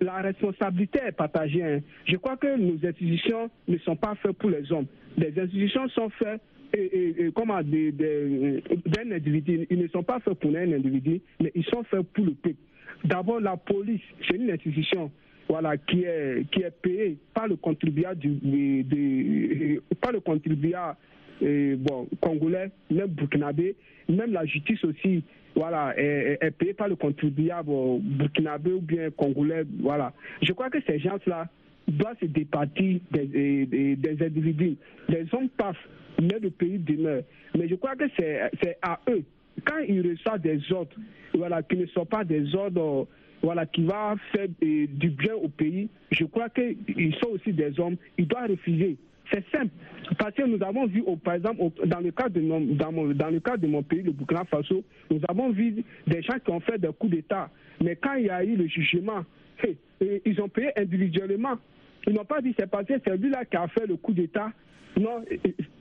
la 0.00 0.16
responsabilité 0.16 1.00
est 1.06 1.12
partagée. 1.12 1.62
Hein. 1.62 1.80
Je 2.06 2.16
crois 2.16 2.36
que 2.36 2.56
nos 2.56 2.74
institutions 2.86 3.50
ne 3.68 3.78
sont 3.78 3.96
pas 3.96 4.14
faites 4.16 4.32
pour 4.32 4.50
les 4.50 4.70
hommes. 4.72 4.86
Les 5.16 5.38
institutions 5.38 5.88
sont 5.90 6.10
faites 6.10 6.40
et, 6.74 7.30
comment 7.34 7.60
d'un 7.62 9.10
individu. 9.12 9.66
Ils 9.70 9.78
ne 9.78 9.88
sont 9.88 10.02
pas 10.02 10.20
faits 10.20 10.34
pour 10.34 10.50
un 10.50 10.72
individu, 10.72 11.20
mais 11.40 11.52
ils 11.54 11.64
sont 11.64 11.82
faits 11.84 12.02
pour 12.12 12.24
le 12.24 12.32
peuple. 12.32 12.56
D'abord, 13.04 13.40
la 13.40 13.56
police, 13.56 14.00
c'est 14.28 14.36
une 14.36 14.50
institution 14.50 15.10
voilà, 15.48 15.76
qui 15.76 16.04
est, 16.04 16.48
qui 16.50 16.62
est 16.62 16.70
payée 16.70 17.18
par 17.34 17.48
le 17.48 17.56
contribuable, 17.56 18.18
du, 18.18 19.80
par 20.00 20.12
le 20.12 20.20
contribuable 20.20 20.96
bon, 21.40 22.08
congolais, 22.20 22.70
même 22.90 23.08
burkinabé, 23.08 23.74
même 24.08 24.32
la 24.32 24.46
justice 24.46 24.82
aussi 24.84 25.24
voilà, 25.54 25.94
est, 25.98 26.50
payée 26.56 26.74
par 26.74 26.88
le 26.88 26.96
contribuable 26.96 27.70
burkinabé 28.00 28.72
ou 28.72 28.80
bien 28.80 29.10
congolais. 29.10 29.64
Voilà. 29.80 30.12
Je 30.40 30.52
crois 30.52 30.70
que 30.70 30.78
ces 30.86 30.98
gens-là 30.98 31.48
doivent 31.88 32.16
se 32.20 32.26
départir 32.26 33.00
des, 33.10 33.66
des, 33.66 33.96
des 33.96 34.24
individus. 34.24 34.76
Les 35.08 35.26
hommes 35.32 35.48
passent 35.50 35.76
mais 36.22 36.38
le 36.38 36.50
pays 36.50 36.78
demeure. 36.78 37.22
Mais 37.56 37.68
je 37.68 37.74
crois 37.74 37.96
que 37.96 38.04
c'est 38.16 38.78
à 38.82 39.00
eux, 39.08 39.22
quand 39.66 39.80
ils 39.86 40.08
reçoivent 40.08 40.40
des 40.40 40.60
ordres, 40.72 40.96
voilà, 41.34 41.62
qui 41.62 41.76
ne 41.76 41.86
sont 41.86 42.06
pas 42.06 42.24
des 42.24 42.54
ordres 42.54 43.06
voilà, 43.42 43.66
qui 43.66 43.82
vont 43.82 44.16
faire 44.32 44.46
du 44.60 45.10
bien 45.10 45.34
au 45.34 45.48
pays, 45.48 45.88
je 46.12 46.24
crois 46.24 46.48
qu'ils 46.48 47.14
sont 47.20 47.30
aussi 47.30 47.52
des 47.52 47.78
hommes, 47.80 47.96
ils 48.16 48.26
doivent 48.26 48.50
refuser. 48.50 48.96
C'est 49.32 49.44
simple. 49.50 49.72
Parce 50.18 50.34
que 50.34 50.42
nous 50.42 50.62
avons 50.62 50.86
vu, 50.86 51.02
par 51.24 51.34
exemple, 51.34 51.60
dans 51.86 52.00
le, 52.00 52.10
cas 52.10 52.28
de 52.28 52.40
mon, 52.40 52.60
dans, 52.60 52.92
dans 52.92 53.30
le 53.30 53.40
cas 53.40 53.56
de 53.56 53.66
mon 53.66 53.82
pays, 53.82 54.02
le 54.02 54.12
Burkina 54.12 54.44
Faso, 54.44 54.84
nous 55.10 55.20
avons 55.28 55.50
vu 55.50 55.82
des 56.06 56.22
gens 56.22 56.38
qui 56.44 56.50
ont 56.52 56.60
fait 56.60 56.78
des 56.78 56.90
coups 56.96 57.12
d'État. 57.14 57.50
Mais 57.82 57.96
quand 57.96 58.14
il 58.14 58.26
y 58.26 58.30
a 58.30 58.44
eu 58.44 58.56
le 58.56 58.66
jugement, 58.66 59.24
ils 60.00 60.40
ont 60.40 60.48
payé 60.48 60.70
individuellement. 60.76 61.54
Ils 62.06 62.14
n'ont 62.14 62.24
pas 62.24 62.40
dit 62.40 62.54
c'est 62.58 62.68
parce 62.70 62.86
que 62.86 62.94
c'est 63.04 63.16
lui-là 63.16 63.44
qui 63.44 63.56
a 63.56 63.66
fait 63.68 63.86
le 63.86 63.96
coup 63.96 64.12
d'État 64.12 64.52
non, 65.00 65.24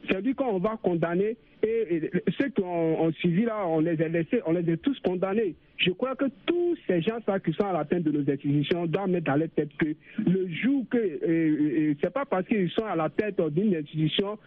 c'est 0.10 0.22
lui 0.22 0.34
qu'on 0.34 0.60
va 0.60 0.78
condamner 0.82 1.38
et, 1.64 2.10
ceux 2.40 2.50
qui 2.50 2.62
ont, 2.64 3.12
suivi 3.14 3.44
là, 3.44 3.66
on 3.68 3.80
les 3.80 4.02
a 4.02 4.08
laissés, 4.08 4.42
on 4.46 4.54
les 4.54 4.74
a 4.74 4.78
tous 4.78 5.00
condamnés. 5.02 5.56
Je 5.78 5.92
crois 5.92 6.16
que 6.16 6.26
tous 6.46 6.78
ces 6.88 7.02
gens-là 7.02 7.40
qui 7.40 7.54
sont 7.54 7.66
à 7.66 7.74
la 7.74 7.86
tête 7.86 8.04
de 8.04 8.12
nos 8.12 8.22
institutions 8.22 8.86
doivent 8.86 9.10
mettre 9.10 9.26
dans 9.26 9.36
leur 9.36 9.50
tête 9.50 9.70
que 9.78 9.96
le 10.18 10.48
jour 10.50 10.86
que, 10.90 10.98
euh, 10.98 11.94
c'est 12.02 12.14
pas 12.14 12.26
parce 12.26 12.48
qu'ils 12.48 12.70
sont 12.72 12.86
à 12.86 12.96
la 12.96 13.10
tête 13.10 13.40
d'une 13.52 13.76
institution 13.76 14.38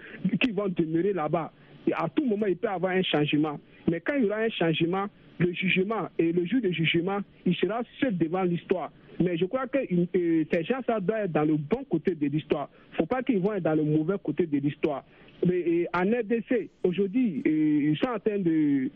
qu'ils 0.41 0.55
vont 0.55 0.69
demeurer 0.69 1.13
là-bas. 1.13 1.53
À 1.93 2.09
tout 2.09 2.25
moment, 2.25 2.47
il 2.47 2.57
peut 2.57 2.69
y 2.69 2.71
avoir 2.71 2.93
un 2.93 3.03
changement. 3.03 3.61
Mais 3.91 4.01
quand 4.01 4.15
il 4.15 4.25
y 4.25 4.27
aura 4.27 4.39
un 4.39 4.49
changement, 4.49 5.07
le 5.39 5.53
jugement 5.53 6.09
et 6.19 6.33
le 6.33 6.45
jour 6.45 6.61
de 6.61 6.71
jugement, 6.71 7.19
il 7.45 7.55
sera 7.57 7.83
seul 8.01 8.17
devant 8.17 8.43
l'histoire. 8.43 8.91
Mais 9.21 9.37
je 9.37 9.45
crois 9.45 9.67
que 9.67 9.79
euh, 9.79 10.45
ces 10.53 10.65
gens 10.65 10.81
ça 10.87 11.01
doivent 11.01 11.25
être 11.25 11.33
dans 11.33 11.45
le 11.45 11.57
bon 11.57 11.85
côté 11.85 12.15
de 12.15 12.27
l'histoire. 12.27 12.69
Il 12.73 12.93
ne 12.93 12.97
faut 12.99 13.07
pas 13.07 13.23
qu'ils 13.23 13.41
vont 13.41 13.53
être 13.53 13.63
dans 13.63 13.75
le 13.75 13.85
mauvais 13.85 14.17
côté 14.23 14.47
de 14.47 14.59
l'histoire. 14.59 15.05
Mais 15.47 15.87
en 15.93 16.03
RDC, 16.03 16.71
aujourd'hui, 16.83 17.43
euh, 17.47 17.91
ils 17.91 17.97
sont 17.99 18.09
en 18.09 18.19
train 18.19 18.39
de, 18.39 18.91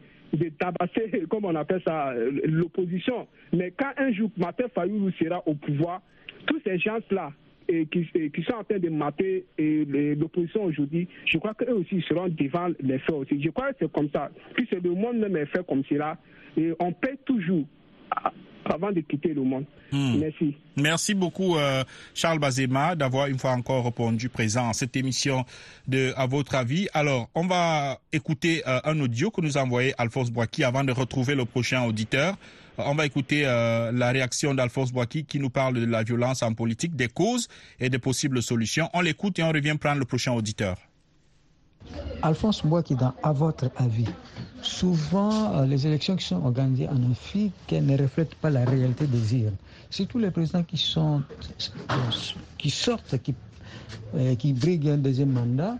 tabasser, 0.58 1.24
comme 1.30 1.44
on 1.44 1.54
appelle 1.54 1.82
ça, 1.86 2.14
l'opposition. 2.44 3.26
Mais 3.52 3.72
quand 3.76 3.92
un 3.96 4.12
jour 4.12 4.30
Martin 4.36 4.66
Fayoulou 4.74 5.10
sera 5.12 5.42
au 5.46 5.54
pouvoir, 5.54 6.02
tous 6.46 6.60
ces 6.64 6.78
gens-là, 6.78 7.32
qui, 7.68 8.30
qui, 8.30 8.42
sont 8.44 8.54
en 8.54 8.64
train 8.64 8.78
de 8.78 8.88
mater 8.88 9.44
l'opposition 9.58 10.64
aujourd'hui, 10.64 11.06
je 11.26 11.38
crois 11.38 11.54
qu'eux 11.54 11.72
aussi 11.72 12.02
seront 12.08 12.28
devant 12.28 12.68
les 12.80 12.98
faits 12.98 13.14
aussi. 13.14 13.42
Je 13.42 13.50
crois 13.50 13.72
que 13.72 13.78
c'est 13.80 13.92
comme 13.92 14.08
ça. 14.10 14.30
Puis 14.54 14.66
c'est 14.70 14.82
le 14.82 14.90
monde 14.90 15.18
même 15.18 15.36
est 15.36 15.46
fait 15.46 15.66
comme 15.66 15.84
cela. 15.84 16.16
Et 16.56 16.72
on 16.80 16.92
paie 16.92 17.18
toujours 17.24 17.66
avant 18.72 18.92
de 18.92 19.00
quitter 19.00 19.34
le 19.34 19.42
monde. 19.42 19.64
Hmm. 19.92 20.18
Merci. 20.18 20.56
Merci 20.76 21.14
beaucoup, 21.14 21.56
euh, 21.56 21.84
Charles 22.14 22.38
Bazema, 22.38 22.94
d'avoir 22.94 23.26
une 23.26 23.38
fois 23.38 23.52
encore 23.52 23.84
répondu 23.84 24.28
présent 24.28 24.68
à 24.68 24.72
cette 24.72 24.96
émission 24.96 25.44
de 25.86 26.12
À 26.16 26.26
votre 26.26 26.54
avis. 26.54 26.88
Alors, 26.94 27.28
on 27.34 27.46
va 27.46 27.98
écouter 28.12 28.62
euh, 28.66 28.80
un 28.84 28.98
audio 29.00 29.30
que 29.30 29.40
nous 29.40 29.58
a 29.58 29.62
envoyé 29.62 29.94
Alphonse 29.98 30.30
Boaki 30.30 30.64
avant 30.64 30.84
de 30.84 30.92
retrouver 30.92 31.34
le 31.34 31.44
prochain 31.44 31.84
auditeur. 31.84 32.36
On 32.78 32.94
va 32.94 33.06
écouter 33.06 33.42
euh, 33.44 33.90
la 33.90 34.10
réaction 34.12 34.54
d'Alphonse 34.54 34.92
Boaki 34.92 35.24
qui 35.24 35.40
nous 35.40 35.50
parle 35.50 35.74
de 35.74 35.84
la 35.84 36.04
violence 36.04 36.42
en 36.44 36.54
politique, 36.54 36.94
des 36.94 37.08
causes 37.08 37.48
et 37.80 37.90
des 37.90 37.98
possibles 37.98 38.40
solutions. 38.40 38.88
On 38.94 39.00
l'écoute 39.00 39.38
et 39.40 39.42
on 39.42 39.50
revient 39.50 39.76
prendre 39.80 39.98
le 39.98 40.04
prochain 40.04 40.32
auditeur. 40.32 40.76
Alphonse 42.22 42.64
Boaki, 42.64 42.94
dans 42.94 43.14
À 43.22 43.32
votre 43.32 43.70
avis, 43.76 44.06
souvent 44.62 45.54
euh, 45.54 45.66
les 45.66 45.86
élections 45.86 46.16
qui 46.16 46.24
sont 46.24 46.44
organisées 46.44 46.88
en 46.88 47.10
Afrique 47.10 47.72
ne 47.72 47.96
reflètent 47.96 48.34
pas 48.36 48.50
la 48.50 48.64
réalité 48.64 49.06
des 49.06 49.34
îles. 49.34 49.52
Surtout 49.90 50.18
les 50.18 50.30
présidents 50.30 50.62
qui, 50.62 50.76
sont, 50.76 51.22
qui 52.58 52.70
sortent, 52.70 53.18
qui, 53.22 53.34
euh, 54.14 54.34
qui 54.34 54.52
briguent 54.52 54.88
un 54.90 54.96
deuxième 54.98 55.30
mandat, 55.32 55.76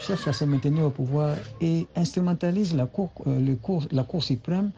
cherchent 0.00 0.28
à 0.28 0.32
se 0.32 0.44
maintenir 0.44 0.84
au 0.84 0.90
pouvoir 0.90 1.36
et 1.60 1.86
instrumentalisent 1.96 2.74
la 2.74 2.86
Cour, 2.86 3.12
euh, 3.26 4.20
suprême 4.20 4.70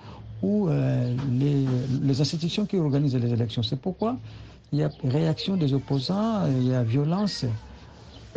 ou 0.43 0.69
les 1.33 2.21
institutions 2.21 2.65
qui 2.65 2.77
organisent 2.77 3.17
les 3.17 3.33
élections. 3.33 3.63
C'est 3.65 3.81
pourquoi 3.81 4.17
il 4.71 4.79
y 4.79 4.83
a 4.85 4.91
réaction 5.03 5.57
des 5.57 5.73
opposants, 5.75 6.47
il 6.47 6.69
y 6.69 6.75
a 6.75 6.85
violence 6.85 7.45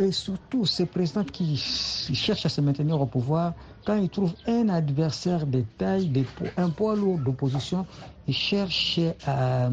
et 0.00 0.10
surtout, 0.10 0.66
ces 0.66 0.86
présidents 0.86 1.24
qui 1.24 1.56
cherchent 1.56 2.46
à 2.46 2.48
se 2.48 2.60
maintenir 2.60 3.00
au 3.00 3.06
pouvoir, 3.06 3.52
quand 3.84 3.96
ils 3.96 4.08
trouvent 4.08 4.34
un 4.46 4.68
adversaire 4.68 5.46
de 5.46 5.64
taille, 5.78 6.10
un 6.56 6.70
poids 6.70 6.94
lourd 6.96 7.18
d'opposition, 7.18 7.86
ils 8.26 8.34
cherchent 8.34 9.00
à, 9.26 9.70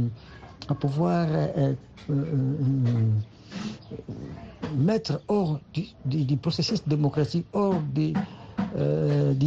pouvoir 0.80 1.28
euh, 1.30 1.48
euh, 1.58 1.74
euh, 2.10 2.56
mettre 4.78 5.22
hors 5.28 5.60
du, 6.06 6.38
processus 6.38 6.88
démocratique, 6.88 7.46
hors 7.54 7.82
du, 7.82 8.13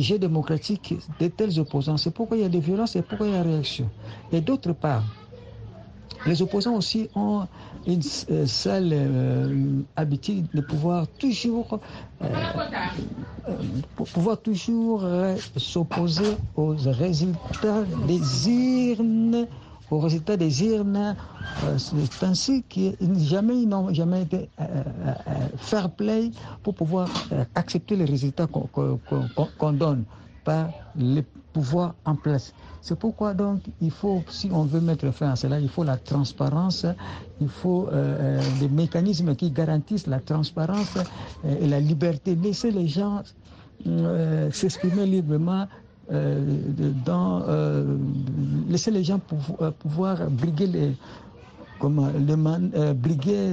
jeu 0.02 0.19
démocratique 0.19 0.95
de 1.21 1.28
tels 1.28 1.59
opposants. 1.61 1.97
C'est 1.97 2.12
pourquoi 2.12 2.37
il 2.37 2.42
y 2.42 2.47
a 2.47 2.49
des 2.49 2.61
violences 2.61 2.97
et 2.97 3.02
pourquoi 3.02 3.28
il 3.28 3.35
y 3.35 3.37
a 3.37 3.42
réaction. 3.42 3.88
Et 4.33 4.40
d'autre 4.40 4.73
part, 4.73 5.04
les 6.26 6.43
opposants 6.43 6.75
aussi 6.76 7.09
ont 7.14 7.47
une 7.87 8.00
euh, 8.31 8.47
seule 8.47 8.91
euh, 8.93 9.81
habitude 9.97 10.47
de 10.55 10.61
pouvoir 10.61 11.07
toujours, 11.19 11.81
euh, 12.23 12.29
pouvoir 13.97 14.38
toujours 14.41 15.05
s'opposer 15.57 16.37
aux 16.57 16.75
résultats 16.76 17.83
des 18.07 18.49
urnes 18.50 19.47
aux 19.91 19.99
résultats 19.99 20.38
des 20.38 20.64
urnes. 20.64 21.14
c'est 21.76 22.25
ainsi 22.25 22.62
qu'ils 22.62 22.97
n'ont 23.69 23.93
jamais 23.93 24.23
été 24.23 24.49
fair 25.59 25.91
play 25.91 26.31
pour 26.62 26.75
pouvoir 26.75 27.11
accepter 27.55 27.97
les 27.97 28.07
résultats 28.07 28.47
qu'on 28.47 29.73
donne 29.73 30.05
par 30.45 30.71
les 30.97 31.23
pouvoirs 31.52 31.94
en 32.04 32.14
place. 32.16 32.52
C'est 32.82 32.99
pourquoi 32.99 33.32
donc 33.32 33.61
il 33.80 33.92
faut, 33.92 34.25
si 34.28 34.50
on 34.52 34.64
veut 34.64 34.80
mettre 34.80 35.09
fin 35.12 35.30
à 35.30 35.37
cela, 35.37 35.61
il 35.61 35.68
faut 35.68 35.85
la 35.85 35.97
transparence, 35.97 36.85
il 37.40 37.49
faut 37.49 37.87
euh, 37.87 38.40
euh, 38.40 38.42
des 38.59 38.68
mécanismes 38.68 39.37
qui 39.37 39.50
garantissent 39.52 40.09
la 40.09 40.18
transparence 40.18 40.97
euh, 40.97 41.54
et 41.61 41.68
la 41.68 41.78
liberté. 41.78 42.35
Laisser 42.35 42.73
les 42.73 42.88
gens 42.88 43.23
s'exprimer 44.52 45.06
librement 45.06 45.66
dans, 47.04 47.42
laisser 48.68 48.92
les 48.92 49.02
gens 49.02 49.18
pouvoir 49.18 50.30
briguer 50.30 50.68
les, 50.68 50.92
comment, 51.80 52.09
les 52.16 52.94
briguer 52.94 53.49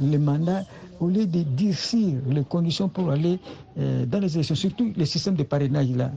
les 0.00 0.18
mandats 0.18 0.64
au 0.98 1.06
lieu 1.08 1.26
de 1.26 1.42
durcir 1.42 2.18
les 2.28 2.42
conditions 2.42 2.88
pour 2.88 3.10
aller 3.12 3.38
dans 3.76 4.18
les 4.18 4.34
élections, 4.34 4.56
surtout 4.56 4.92
le 4.96 5.04
système 5.04 5.36
de 5.36 5.44
parrainage 5.44 5.90
là. 5.90 6.10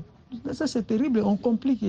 Ça, 0.51 0.67
c'est 0.67 0.83
terrible. 0.83 1.21
On 1.23 1.37
complique 1.37 1.83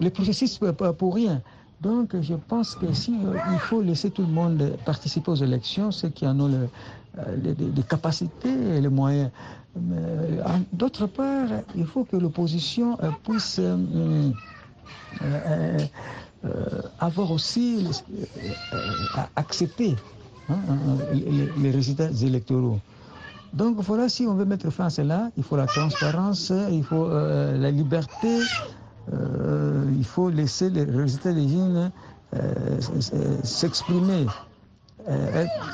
les 0.00 0.10
processus 0.10 0.58
pour 0.98 1.14
rien. 1.14 1.42
Donc, 1.80 2.18
je 2.20 2.34
pense 2.34 2.74
que 2.74 2.92
si 2.92 3.12
il 3.52 3.58
faut 3.58 3.82
laisser 3.82 4.10
tout 4.10 4.22
le 4.22 4.28
monde 4.32 4.76
participer 4.86 5.30
aux 5.30 5.34
élections, 5.34 5.90
ceux 5.90 6.08
qui 6.08 6.26
en 6.26 6.38
ont 6.40 6.48
le, 6.48 6.68
les, 7.42 7.82
capacités 7.82 8.52
et 8.76 8.80
les 8.80 8.88
moyens. 8.88 9.30
D'autre 10.72 11.06
part, 11.06 11.48
il 11.74 11.86
faut 11.86 12.04
que 12.04 12.16
l'opposition 12.16 12.96
puisse 13.24 13.60
euh, 15.22 15.78
euh, 16.44 16.82
avoir 17.00 17.30
aussi 17.30 17.86
euh, 17.86 19.20
accepté 19.36 19.96
hein, 20.48 20.56
les, 21.60 21.70
résultats 21.70 22.10
électoraux. 22.22 22.80
Donc 23.54 23.76
voilà, 23.78 24.08
si 24.08 24.26
on 24.26 24.34
veut 24.34 24.44
mettre 24.44 24.70
fin 24.70 24.86
à 24.86 24.90
cela, 24.90 25.30
il 25.36 25.42
faut 25.42 25.56
la 25.56 25.66
transparence, 25.66 26.52
il 26.70 26.82
faut 26.82 27.08
la 27.08 27.70
liberté, 27.70 28.40
il 29.12 30.04
faut 30.04 30.28
laisser 30.28 30.70
les 30.70 30.84
résultats 30.84 31.32
des 31.32 31.48
jeunes 31.48 31.90
s'exprimer, 33.44 34.26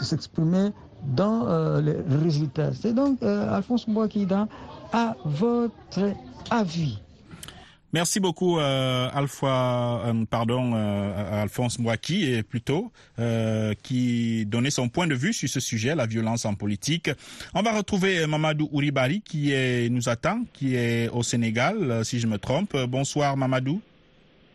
s'exprimer 0.03 0.73
dans 1.03 1.47
euh, 1.47 1.81
les 1.81 1.97
résultats. 2.23 2.73
C'est 2.75 2.93
donc 2.93 3.23
euh, 3.23 3.55
Alphonse 3.55 3.87
Mbouakida 3.89 4.49
à 4.93 5.17
votre 5.25 6.13
avis. 6.51 6.99
Merci 7.93 8.21
beaucoup, 8.21 8.59
euh, 8.61 9.09
Alpha, 9.13 10.03
euh, 10.07 10.25
pardon, 10.25 10.73
euh, 10.75 11.43
Alphonse 11.43 11.79
Mbouaki, 11.81 12.43
plutôt, 12.49 12.93
qui 13.83 14.47
donnait 14.47 14.71
son 14.71 14.89
point 14.89 15.07
de 15.07 15.15
vue 15.15 15.33
sur 15.33 15.49
ce 15.49 15.61
sujet, 15.61 15.95
la 15.95 16.07
violence 16.07 16.45
en 16.45 16.55
politique. 16.55 17.11
On 17.55 17.63
va 17.63 17.73
retrouver 17.77 18.27
Mamadou 18.27 18.69
Ouribari 18.73 19.23
qui 19.23 19.53
nous 19.91 20.09
attend, 20.09 20.45
qui 20.53 20.75
est 20.77 21.09
au 21.09 21.23
Sénégal, 21.23 22.05
si 22.05 22.21
je 22.21 22.27
me 22.27 22.39
trompe. 22.39 22.77
Bonsoir, 22.89 23.37
Mamadou. 23.37 23.81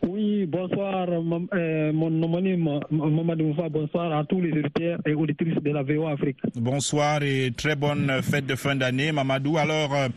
Oui, 0.08 0.46
bonsoir, 0.46 1.08
euh, 1.10 1.92
mon 1.92 2.22
homonyme 2.22 2.80
Mamadou 2.90 3.46
Moufa, 3.46 3.68
bonsoir 3.68 4.16
à 4.16 4.24
tous 4.24 4.40
les 4.40 4.52
auditeurs 4.52 5.00
et 5.04 5.14
auditrices 5.14 5.60
de 5.60 5.70
la 5.72 5.82
VO 5.82 6.06
Afrique. 6.06 6.36
Bonsoir 6.54 7.22
et 7.24 7.50
très 7.56 7.74
bonne 7.74 8.22
fête 8.22 8.46
de 8.46 8.54
fin 8.54 8.76
d'année, 8.76 9.10
Mamadou. 9.10 9.58
Alors, 9.58 9.94
euh, 9.94 10.08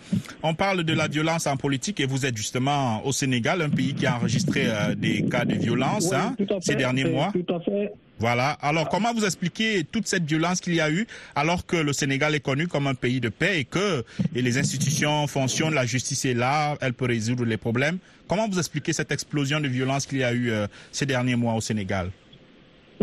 on 0.44 0.54
parle 0.54 0.84
de 0.84 0.94
la 0.94 1.08
violence 1.08 1.48
en 1.48 1.58
politique 1.58 2.00
et 2.00 2.06
vous 2.06 2.26
êtes 2.26 2.38
justement 2.38 3.04
au 3.04 3.12
Sénégal, 3.12 3.64
un 3.64 3.70
pays 3.70 3.96
qui 3.96 4.06
a 4.06 4.18
enregistré 4.18 4.66
euh, 4.68 4.94
des 4.94 5.24
cas 5.28 5.44
de 5.46 5.56
violence 5.56 6.10
Oui, 6.12 6.18
hein, 6.18 6.36
ces 6.62 6.76
derniers 6.76 7.06
mois. 7.06 7.32
Tout 7.34 7.54
à 7.54 7.60
fait. 7.60 7.92
Voilà. 8.20 8.52
Alors, 8.62 8.90
comment 8.90 9.14
vous 9.14 9.24
expliquez 9.24 9.84
toute 9.90 10.06
cette 10.08 10.24
violence 10.26 10.60
qu'il 10.60 10.76
y 10.76 10.82
a 10.82 10.92
eu 10.92 11.08
alors 11.36 11.66
que 11.66 11.78
le 11.78 11.94
Sénégal 11.94 12.36
est 12.36 12.42
connu 12.42 12.68
comme 12.68 12.88
un 12.88 12.94
pays 12.96 13.22
de 13.22 13.30
paix 13.30 13.62
et 13.62 13.64
que 13.66 14.04
et 14.36 14.42
les 14.42 14.58
institutions 14.58 15.26
fonctionnent, 15.28 15.74
la 15.74 15.86
justice 15.86 16.26
est 16.26 16.34
là, 16.34 16.76
elle 16.82 16.94
peut 16.94 17.06
résoudre 17.06 17.46
les 17.46 17.58
problèmes? 17.58 17.98
Comment 18.28 18.48
vous 18.48 18.60
expliquez 18.60 18.94
cette 18.94 19.12
explosion 19.12 19.60
de 19.60 19.68
violence 19.68 20.06
qu'il 20.06 20.20
y 20.20 20.24
a 20.24 20.34
eu 20.34 20.52
euh, 20.52 20.68
ces 20.92 21.06
derniers 21.06 21.36
mois 21.36 21.54
au 21.54 21.62
Sénégal? 21.62 22.12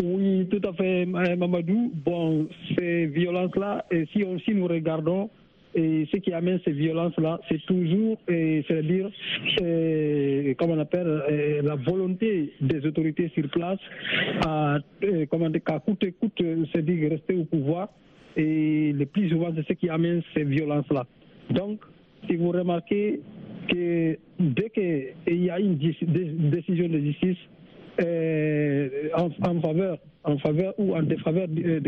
Oui, 0.01 0.47
tout 0.49 0.61
à 0.67 0.73
fait, 0.73 1.05
Mamadou. 1.05 1.91
Bon, 2.05 2.47
ces 2.77 3.07
violences-là, 3.07 3.85
et 3.89 4.07
si, 4.13 4.23
on, 4.23 4.39
si 4.39 4.51
nous 4.51 4.67
regardons, 4.67 5.29
et 5.77 6.07
ce 6.11 6.17
qui 6.17 6.33
amène 6.33 6.59
ces 6.65 6.71
violences-là, 6.71 7.39
c'est 7.47 7.63
toujours, 7.67 8.17
c'est-à-dire, 8.27 9.09
euh, 9.61 10.53
comment 10.57 10.73
on 10.73 10.79
appelle, 10.79 11.05
euh, 11.07 11.61
la 11.61 11.75
volonté 11.75 12.51
des 12.59 12.83
autorités 12.85 13.29
sur 13.35 13.47
place 13.49 13.77
à, 14.45 14.79
euh, 15.03 15.25
comment 15.29 15.49
dire, 15.51 15.63
qu'à 15.63 15.79
coûte 15.79 16.03
coûte, 16.19 16.41
c'est-à-dire 16.71 17.11
rester 17.11 17.35
au 17.35 17.43
pouvoir. 17.45 17.89
Et 18.35 18.91
le 18.91 19.05
plus 19.05 19.29
souvent, 19.29 19.53
c'est 19.55 19.67
ce 19.67 19.73
qui 19.73 19.87
amène 19.89 20.23
ces 20.33 20.43
violences-là. 20.43 21.05
Donc, 21.51 21.79
si 22.27 22.35
vous 22.37 22.49
remarquez 22.49 23.21
que 23.71 24.17
dès 24.39 24.69
qu'il 24.71 25.43
y 25.45 25.49
a 25.51 25.59
une 25.59 25.75
dé- 25.77 25.95
dé- 26.01 26.31
décision 26.55 26.87
de 26.89 26.97
justice 26.99 27.37
en, 29.15 29.29
faveur, 29.61 29.97
en 30.23 30.37
faveur 30.39 30.73
ou 30.79 30.95
en 30.95 31.03
défaveur 31.03 31.47
de 31.47 31.79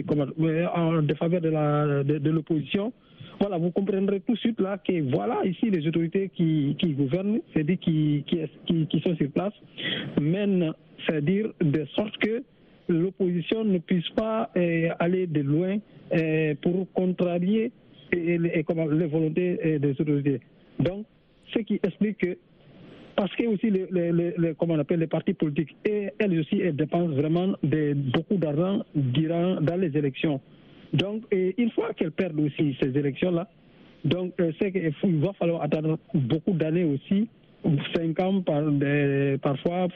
l'opposition, 2.30 2.94
voilà, 3.40 3.58
vous 3.58 3.72
comprendrez 3.72 4.20
tout 4.22 4.34
de 4.34 4.38
suite 4.38 4.60
là 4.60 4.78
que 4.78 5.02
voilà 5.12 5.46
ici 5.46 5.70
les 5.70 5.88
autorités 5.88 6.30
qui, 6.36 6.76
gouvernent, 6.98 7.40
c'est-à-dire 7.54 7.80
qui, 7.80 8.26
qui, 8.28 9.02
sont 9.02 9.16
sur 9.16 9.30
place, 9.32 9.54
mènent, 10.20 10.74
c'est-à-dire 11.06 11.52
de 11.62 11.86
sorte 11.96 12.18
que 12.18 12.44
l'opposition 12.88 13.64
ne 13.64 13.78
puisse 13.78 14.10
pas 14.10 14.50
euh, 14.58 14.90
aller 15.00 15.28
de 15.28 15.42
loin 15.42 15.78
euh, 16.14 16.56
pour 16.62 16.92
contrarier 16.94 17.72
comment, 18.66 18.88
les 18.88 19.06
volontés 19.06 19.80
des 19.80 19.92
autorités. 20.02 20.40
Donc, 20.80 21.06
ce 21.54 21.60
qui 21.60 21.80
explique 21.84 22.18
que 22.18 22.38
parce 23.16 23.36
que 23.36 23.46
aussi 23.48 23.70
les, 23.70 23.86
les, 23.92 24.12
les, 24.38 24.54
comment 24.58 24.76
on 24.76 24.80
appelle 24.80 25.02
les 25.02 25.08
partis 25.08 25.34
politiques 25.34 25.76
et 25.84 26.10
elles 26.20 26.40
aussi 26.40 26.62
elles 26.62 26.76
dépensent 26.76 27.14
vraiment 27.14 27.54
beaucoup 28.14 28.38
d'argent 28.38 28.84
dans 28.96 29.78
les 29.78 29.98
élections. 29.98 30.40
Donc 30.94 31.24
une 31.32 31.72
fois 31.72 31.94
qu'elles 31.94 32.12
perdent 32.12 32.40
aussi 32.40 32.76
ces 32.82 32.98
élections 32.98 33.32
là, 33.32 33.48
donc 34.06 34.34
euh, 34.40 34.52
c'est 34.60 34.72
qu'il 34.72 35.18
va 35.20 35.34
falloir 35.34 35.62
attendre 35.62 36.00
beaucoup 36.14 36.52
d'années 36.54 36.86
aussi, 36.86 37.28
cinq 37.96 38.20
ans 38.22 38.42
par 38.42 38.64
des- 38.72 39.38
parfois 39.42 39.88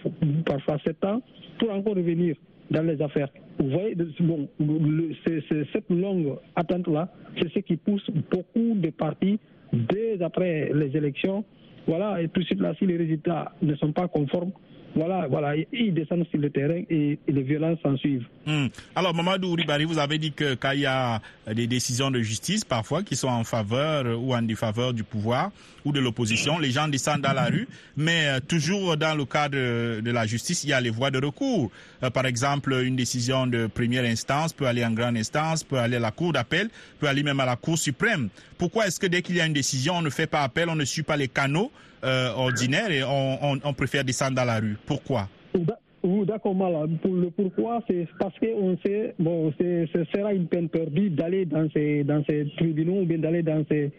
parfois 0.46 0.78
sept 0.86 1.04
ans 1.06 1.22
pour 1.58 1.72
encore 1.72 1.96
revenir 1.96 2.36
dans 2.70 2.84
les 2.84 3.02
affaires. 3.02 3.30
Vous 3.60 3.70
voyez, 3.70 3.96
bon, 4.20 4.48
cette 4.60 5.90
longue 5.90 6.36
attente 6.56 6.88
là, 6.88 7.12
c'est 7.40 7.52
ce 7.52 7.60
qui 7.60 7.78
pousse 7.78 8.10
beaucoup 8.32 8.76
de 8.76 8.90
partis 8.90 9.40
dès 9.72 10.22
après 10.22 10.72
les 10.74 10.96
élections 10.98 11.44
voilà, 11.86 12.22
et 12.22 12.30
tout 12.30 12.40
de 12.40 12.46
suite 12.46 12.62
là, 12.62 12.74
si 12.80 12.86
les 12.86 12.96
résultats 12.96 13.52
ne 13.62 13.76
sont 13.76 13.92
pas 13.92 14.08
conformes, 14.08 14.52
voilà, 14.96 15.28
voilà, 15.28 15.56
ils 15.72 15.94
descendent 15.94 16.26
sur 16.30 16.40
le 16.40 16.50
terrain 16.50 16.82
et, 16.90 17.18
les 17.28 17.42
violences 17.42 17.80
s'en 17.82 17.98
suivent. 17.98 18.26
Hmm. 18.46 18.68
Alors, 18.96 19.14
Mamadou 19.16 19.50
Ouribari, 19.50 19.86
vous 19.86 19.98
avez 19.98 20.18
dit 20.18 20.32
que 20.32 20.54
quand 20.56 20.72
il 20.72 20.82
y 20.82 20.86
a 20.86 21.20
des 21.52 21.68
décisions 21.68 22.12
de 22.12 22.22
justice, 22.22 22.64
parfois, 22.64 23.02
qui 23.04 23.16
sont 23.16 23.28
en 23.28 23.44
faveur 23.44 24.06
euh, 24.06 24.16
ou 24.16 24.34
en 24.34 24.42
défaveur 24.42 24.94
du 24.94 25.04
pouvoir 25.04 25.52
ou 25.86 25.92
de 25.92 26.00
l'opposition, 26.00 26.60
les 26.60 26.72
gens 26.72 26.88
descendent 26.88 27.22
dans 27.22 27.34
la 27.34 27.46
rue, 27.46 27.68
mais 27.98 28.28
euh, 28.28 28.40
toujours 28.40 28.96
dans 28.98 29.16
le 29.16 29.26
cadre 29.26 29.58
de, 30.02 30.12
la 30.12 30.26
justice, 30.26 30.64
il 30.64 30.70
y 30.70 30.74
a 30.74 30.80
les 30.80 30.90
voies 30.92 31.12
de 31.12 31.24
recours. 31.24 31.72
Euh, 32.04 32.10
par 32.10 32.26
exemple, 32.26 32.74
une 32.84 32.96
décision 32.96 33.48
de 33.48 33.68
première 33.68 34.04
instance 34.06 34.54
peut 34.54 34.68
aller 34.68 34.86
en 34.86 34.92
grande 34.92 35.18
instance, 35.18 35.64
peut 35.64 35.78
aller 35.80 35.98
à 35.98 36.00
la 36.00 36.12
cour 36.12 36.34
d'appel, 36.34 36.70
peut 37.00 37.08
aller 37.08 37.24
même 37.24 37.40
à 37.40 37.46
la 37.46 37.56
cour 37.56 37.78
suprême. 37.78 38.30
Pourquoi 38.58 38.88
est-ce 38.88 39.00
que 39.00 39.08
dès 39.08 39.22
qu'il 39.22 39.36
y 39.36 39.42
a 39.42 39.46
une 39.46 39.54
décision, 39.54 39.96
on 39.96 40.02
ne 40.02 40.10
fait 40.10 40.28
pas 40.28 40.44
appel, 40.44 40.70
on 40.70 40.76
ne 40.76 40.86
suit 40.86 41.04
pas 41.04 41.18
les 41.18 41.28
canaux 41.28 41.72
euh, 42.04 42.34
ordinaires 42.36 42.92
et 42.92 43.04
on, 43.04 43.60
on, 43.64 43.74
préfère 43.74 44.04
descendre 44.04 44.36
dans 44.36 44.46
la 44.46 44.60
rue 44.60 44.78
Pourquoi? 44.86 45.28
D'accord. 45.54 46.54
Pour 47.02 47.14
le 47.14 47.30
pourquoi, 47.30 47.82
c'est 47.88 48.06
parce 48.20 48.38
qu'on 48.38 48.78
sait, 48.86 49.16
bon, 49.20 49.54
ce 49.58 50.04
sera 50.14 50.34
une 50.34 50.48
peine 50.48 50.68
perdue 50.68 51.10
d'aller 51.10 51.46
dans 51.46 51.70
ces, 51.74 52.04
dans 52.04 52.22
ces 52.26 52.46
tribunaux 52.58 53.02
ou 53.02 53.06
bien 53.06 53.20
d'aller 53.20 53.42
dans 53.42 53.64
ces, 53.72 53.90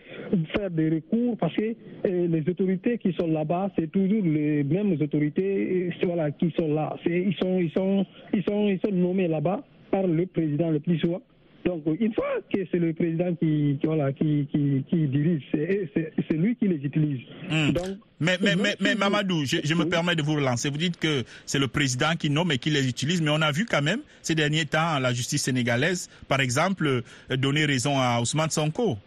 faire 0.54 0.70
des 0.70 0.90
recours 0.90 1.38
parce 1.38 1.54
que 1.56 1.62
euh, 1.62 2.26
les 2.28 2.46
autorités 2.46 2.98
qui 2.98 3.14
sont 3.14 3.26
là-bas, 3.26 3.70
c'est 3.78 3.90
toujours 3.90 4.22
les 4.22 4.64
mêmes 4.64 5.00
autorités, 5.00 5.88
euh, 6.04 6.30
qui 6.38 6.50
sont 6.58 6.74
là. 6.74 6.94
Ils 7.06 7.34
sont, 7.36 7.58
ils 7.58 7.70
sont, 7.70 8.04
ils 8.34 8.42
sont, 8.42 8.68
ils 8.68 8.80
sont 8.84 8.92
nommés 8.92 9.28
là-bas 9.28 9.64
par 9.90 10.06
le 10.06 10.26
président 10.26 10.70
le 10.70 10.80
plus 10.80 10.98
souvent. 10.98 11.22
Donc, 11.64 11.82
une 11.98 12.12
fois 12.12 12.26
que 12.52 12.60
c'est 12.70 12.78
le 12.78 12.92
président 12.92 13.34
qui, 13.36 13.78
qui, 13.80 13.86
voilà, 13.86 14.12
qui, 14.12 14.46
qui, 14.52 14.84
qui 14.88 15.08
dirige, 15.08 15.42
c'est 15.52 16.36
lui 16.36 16.56
qui 16.56 16.68
les 16.68 16.76
utilise. 16.76 17.20
Hmm. 17.50 17.70
Donc, 17.72 17.86
Mais, 18.20 18.36
mais, 18.42 18.54
mais, 18.54 18.74
mais 18.80 18.94
Mamadou, 18.94 19.44
je, 19.46 19.56
je 19.64 19.74
me 19.74 19.84
Oui. 19.84 19.88
permets 19.88 20.14
de 20.14 20.22
vous 20.22 20.34
relancer. 20.34 20.68
Vous 20.68 20.76
dites 20.76 20.98
que 20.98 21.24
c'est 21.46 21.58
le 21.58 21.68
président 21.68 22.16
qui 22.18 22.28
nomme 22.28 22.52
et 22.52 22.58
qui 22.58 22.68
les 22.68 22.86
utilise, 22.86 23.22
mais 23.22 23.30
on 23.30 23.40
a 23.40 23.50
vu 23.50 23.64
quand 23.64 23.80
même 23.82 24.00
ces 24.20 24.34
derniers 24.34 24.66
temps 24.66 24.98
la 24.98 25.12
justice 25.14 25.42
sénégalaise, 25.42 26.10
par 26.28 26.40
exemple, 26.40 26.86
euh, 26.86 27.36
donner 27.36 27.64
raison 27.64 27.98
à 27.98 28.20
Ousmane 28.20 28.50
Sonko. 28.50 28.98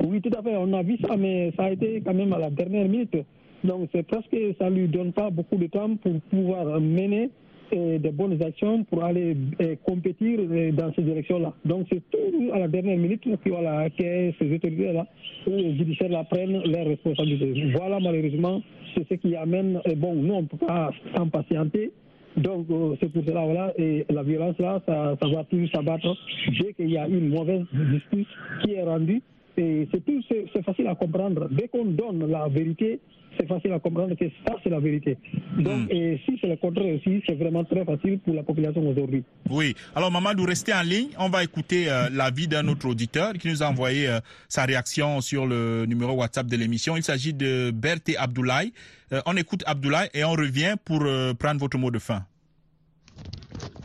Oui, 0.00 0.20
tout 0.20 0.30
à 0.38 0.42
fait. 0.42 0.56
On 0.56 0.72
a 0.74 0.82
vu 0.82 0.96
ça, 1.04 1.16
mais 1.16 1.52
ça 1.56 1.64
a 1.64 1.70
été 1.70 2.00
quand 2.04 2.14
même 2.14 2.32
à 2.32 2.38
la 2.38 2.50
dernière 2.50 2.88
minute. 2.88 3.16
Donc, 3.64 3.88
c'est 3.92 4.04
presque, 4.06 4.36
ça 4.60 4.70
lui 4.70 4.86
donne 4.88 5.12
pas 5.12 5.30
beaucoup 5.30 5.56
de 5.56 5.66
temps 5.66 5.96
pour 5.96 6.20
pouvoir 6.22 6.80
mener 6.80 7.30
euh, 7.74 7.98
des 7.98 8.10
bonnes 8.10 8.42
actions 8.42 8.84
pour 8.84 9.04
aller 9.04 9.36
euh, 9.60 9.76
compétir 9.84 10.38
euh, 10.40 10.72
dans 10.72 10.92
ces 10.94 11.02
élections-là. 11.02 11.52
Donc, 11.64 11.86
c'est 11.90 12.02
toujours 12.10 12.54
à 12.54 12.58
la 12.58 12.68
dernière 12.68 12.98
minute 12.98 13.22
que, 13.22 13.48
voilà, 13.48 13.88
que 13.90 14.32
ces 14.38 14.54
autorités-là, 14.54 15.06
les 15.46 15.76
judiciaires-là, 15.76 16.24
prennent 16.24 16.62
leurs 16.64 16.86
responsabilités. 16.86 17.72
Voilà, 17.76 17.98
malheureusement, 18.00 18.62
c'est 18.94 19.08
ce 19.08 19.14
qui 19.14 19.34
amène, 19.36 19.80
bon, 19.96 20.14
nous, 20.14 20.34
on 20.34 20.42
ne 20.42 20.46
peut 20.46 20.66
pas 20.66 20.90
s'impatienter. 21.14 21.92
Donc, 22.36 22.66
euh, 22.70 22.96
c'est 23.00 23.12
pour 23.12 23.22
cela, 23.26 23.44
voilà, 23.44 23.72
et 23.76 24.06
la 24.08 24.22
violence, 24.22 24.58
là, 24.58 24.80
ça, 24.86 25.16
ça 25.20 25.28
va 25.28 25.44
toujours 25.44 25.68
s'abattre 25.74 26.16
dès 26.60 26.72
qu'il 26.72 26.90
y 26.90 26.96
a 26.96 27.06
une 27.06 27.28
mauvaise 27.28 27.64
justice 27.72 28.26
qui 28.62 28.72
est 28.72 28.82
rendue. 28.82 29.22
C'est 29.56 29.86
tout, 30.06 30.22
c'est 30.28 30.46
c'est 30.52 30.64
facile 30.64 30.86
à 30.88 30.94
comprendre. 30.94 31.48
Dès 31.50 31.68
qu'on 31.68 31.84
donne 31.84 32.26
la 32.30 32.48
vérité, 32.48 33.00
c'est 33.38 33.46
facile 33.46 33.72
à 33.72 33.78
comprendre 33.80 34.14
que 34.14 34.24
ça, 34.46 34.54
c'est 34.62 34.70
la 34.70 34.78
vérité. 34.80 35.16
Donc, 35.58 35.84
Hmm. 35.84 35.86
et 35.90 36.20
si 36.24 36.38
c'est 36.40 36.46
le 36.48 36.56
contraire 36.56 36.94
aussi, 36.94 37.22
c'est 37.26 37.34
vraiment 37.34 37.62
très 37.64 37.84
facile 37.84 38.18
pour 38.20 38.34
la 38.34 38.42
population 38.42 38.86
aujourd'hui. 38.88 39.24
Oui. 39.50 39.74
Alors, 39.94 40.10
Mamadou, 40.10 40.44
restez 40.44 40.72
en 40.72 40.82
ligne. 40.82 41.08
On 41.18 41.28
va 41.28 41.42
écouter 41.44 41.90
euh, 41.90 42.08
l'avis 42.12 42.48
d'un 42.48 42.66
autre 42.68 42.86
auditeur 42.88 43.34
qui 43.34 43.48
nous 43.48 43.62
a 43.62 43.66
envoyé 43.68 44.08
euh, 44.08 44.20
sa 44.48 44.64
réaction 44.64 45.20
sur 45.20 45.46
le 45.46 45.84
numéro 45.86 46.12
WhatsApp 46.14 46.46
de 46.46 46.56
l'émission. 46.56 46.96
Il 46.96 47.02
s'agit 47.02 47.34
de 47.34 47.70
Berthe 47.70 48.12
Abdoulaye. 48.18 48.72
Euh, 49.12 49.20
on 49.26 49.36
écoute 49.36 49.62
Abdoulaye 49.66 50.08
et 50.14 50.24
on 50.24 50.32
revient 50.32 50.76
pour 50.84 51.02
euh, 51.02 51.34
prendre 51.34 51.60
votre 51.60 51.76
mot 51.78 51.90
de 51.90 51.98
fin. 51.98 52.24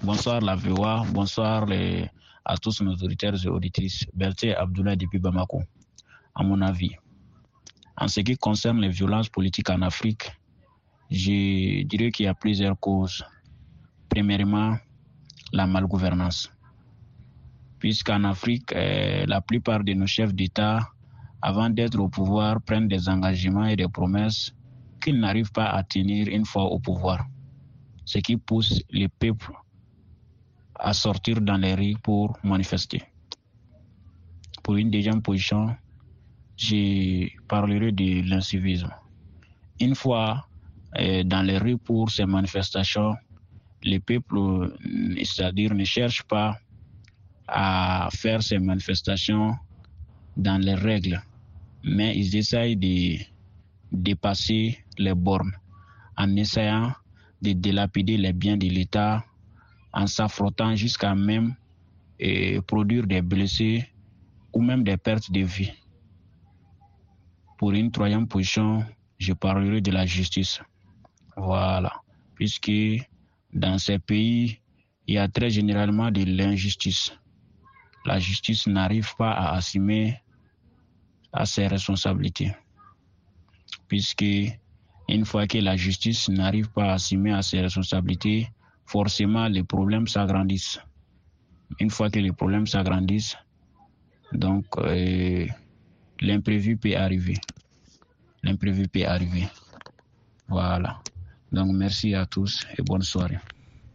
Bonsoir 0.04 0.40
la 0.42 0.56
VOA, 0.56 1.04
bonsoir 1.12 1.66
les- 1.66 2.06
à 2.48 2.56
tous 2.58 2.82
nos 2.82 2.96
auditeurs 2.96 3.36
et 3.46 3.50
auditrices. 3.50 4.06
Berthe 4.14 4.46
Abdoulaye 4.58 4.96
depuis 4.96 5.20
Bamako. 5.20 5.64
À 6.34 6.44
mon 6.44 6.62
avis, 6.62 6.96
en 7.98 8.08
ce 8.08 8.22
qui 8.22 8.38
concerne 8.38 8.80
les 8.80 8.90
violences 8.90 9.28
politiques 9.28 9.70
en 9.70 9.82
Afrique, 9.82 10.32
je 11.12 11.84
dirais 11.84 12.12
qu'il 12.12 12.26
y 12.26 12.30
a 12.30 12.34
plusieurs 12.34 12.80
causes. 12.80 13.26
Premièrement, 14.08 14.78
la 15.52 15.68
malgouvernance. 15.68 16.50
Puisqu'en 17.80 18.24
Afrique, 18.24 18.72
euh, 18.74 19.26
la 19.28 19.42
plupart 19.42 19.84
de 19.84 19.94
nos 19.94 20.08
chefs 20.08 20.34
d'État, 20.34 20.80
avant 21.42 21.70
d'être 21.70 22.00
au 22.00 22.08
pouvoir, 22.08 22.62
prennent 22.62 22.88
des 22.88 23.10
engagements 23.10 23.66
et 23.66 23.76
des 23.76 23.90
promesses 23.90 24.54
qu'ils 25.02 25.20
n'arrivent 25.20 25.52
pas 25.52 25.70
à 25.70 25.84
tenir 25.84 26.28
une 26.30 26.46
fois 26.46 26.64
au 26.64 26.80
pouvoir. 26.80 27.26
Ce 28.06 28.20
qui 28.20 28.38
pousse 28.38 28.82
les 28.90 29.10
peuples 29.10 29.54
à 30.80 30.94
sortir 30.94 31.42
dans 31.42 31.58
les 31.58 31.74
rues 31.76 31.96
pour 32.02 32.38
manifester. 32.44 33.02
Pour 34.64 34.76
une 34.76 34.92
deuxième 34.92 35.22
position, 35.22 35.76
je 36.58 37.28
parlerai 37.48 37.92
de 37.92 38.28
l'incivisme. 38.30 38.90
Une 39.80 39.96
fois 39.96 40.48
euh, 41.00 41.24
dans 41.24 41.42
les 41.42 41.58
rues 41.58 41.78
pour 41.78 42.10
ces 42.10 42.26
manifestations, 42.26 43.16
les 43.84 44.00
peuples, 44.00 44.38
euh, 44.38 44.76
c'est-à-dire 45.24 45.74
ne 45.74 45.84
cherchent 45.84 46.24
pas 46.24 46.58
à 47.48 48.10
faire 48.12 48.42
ces 48.44 48.60
manifestations 48.60 49.56
dans 50.36 50.58
les 50.62 50.76
règles, 50.76 51.22
mais 51.84 52.18
ils 52.18 52.36
essayent 52.36 52.76
de 52.76 53.18
dépasser 53.92 54.78
les 54.98 55.14
bornes 55.14 55.54
en 56.18 56.36
essayant 56.36 56.92
de 57.42 57.52
dilapider 57.54 58.18
les 58.18 58.34
biens 58.34 58.58
de 58.58 58.68
l'État, 58.68 59.24
en 59.98 60.06
s'affrontant 60.06 60.76
jusqu'à 60.76 61.16
même 61.16 61.56
produire 62.68 63.08
des 63.08 63.24
blessés 63.24 63.84
ou 64.54 64.62
même 64.62 64.84
des 64.84 64.98
pertes 64.98 65.32
de 65.32 65.42
vie. 65.42 65.72
Pour 67.58 67.72
une 67.72 67.92
troisième 67.92 68.28
position, 68.28 68.86
je 69.18 69.34
parlerai 69.34 69.82
de 69.82 69.92
la 69.92 70.06
justice. 70.06 70.62
Voilà. 71.36 71.92
Puisque 72.36 72.72
dans 73.52 73.80
ces 73.80 73.98
pays, 73.98 74.60
il 75.08 75.16
y 75.16 75.18
a 75.18 75.28
très 75.28 75.50
généralement 75.50 76.12
de 76.12 76.24
l'injustice. 76.24 77.12
La 78.06 78.20
justice 78.20 78.68
n'arrive 78.68 79.16
pas 79.18 79.32
à 79.32 79.56
assumer 79.56 80.22
à 81.34 81.48
ses 81.48 81.66
responsabilités. 81.66 82.56
Puisque 83.88 84.26
une 85.10 85.26
fois 85.26 85.48
que 85.48 85.58
la 85.58 85.76
justice 85.76 86.30
n'arrive 86.30 86.70
pas 86.70 86.92
à 86.92 86.94
assumer 86.94 87.32
à 87.34 87.42
ses 87.42 87.62
responsabilités, 87.62 88.50
forcément 88.88 89.48
les 89.48 89.64
problèmes 89.64 90.08
s'agrandissent. 90.08 90.80
Une 91.80 91.92
fois 91.92 92.10
que 92.10 92.20
les 92.20 92.32
problèmes 92.32 92.66
s'agrandissent, 92.66 93.38
donc 94.32 94.66
euh, 94.78 95.46
l'imprévu 96.22 96.78
peut 96.78 96.96
arriver. 96.96 97.36
L'imprévu 98.42 98.88
peut 98.88 99.06
arriver. 99.06 99.48
Voilà. 100.48 101.00
Donc 101.52 101.74
merci 101.74 102.16
à 102.16 102.26
tous 102.26 102.66
et 102.78 102.82
bonne 102.82 103.02
soirée. 103.02 103.38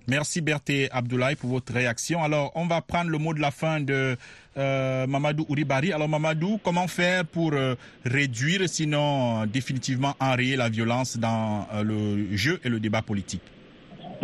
Merci 0.09 0.41
Berthe 0.41 0.91
Abdoulaye 0.91 1.37
pour 1.37 1.51
votre 1.51 1.73
réaction. 1.73 2.23
Alors, 2.25 2.51
on 2.57 2.67
va 2.67 2.83
prendre 2.83 3.09
le 3.09 3.19
mot 3.19 3.33
de 3.33 3.41
la 3.41 3.53
fin 3.53 3.81
de 3.81 4.17
euh, 4.57 5.07
Mamadou 5.07 5.47
Ouribari. 5.49 5.93
Alors, 5.93 6.09
Mamadou, 6.09 6.59
comment 6.63 6.89
faire 6.89 7.25
pour 7.25 7.53
euh, 7.53 7.77
réduire, 8.05 8.69
sinon 8.69 9.47
définitivement 9.47 10.17
enrayer 10.19 10.57
la 10.57 10.69
violence 10.69 11.17
dans 11.17 11.69
le 11.85 12.37
jeu 12.37 12.61
et 12.65 12.69
le 12.69 12.81
débat 12.81 13.01
politique? 13.01 13.43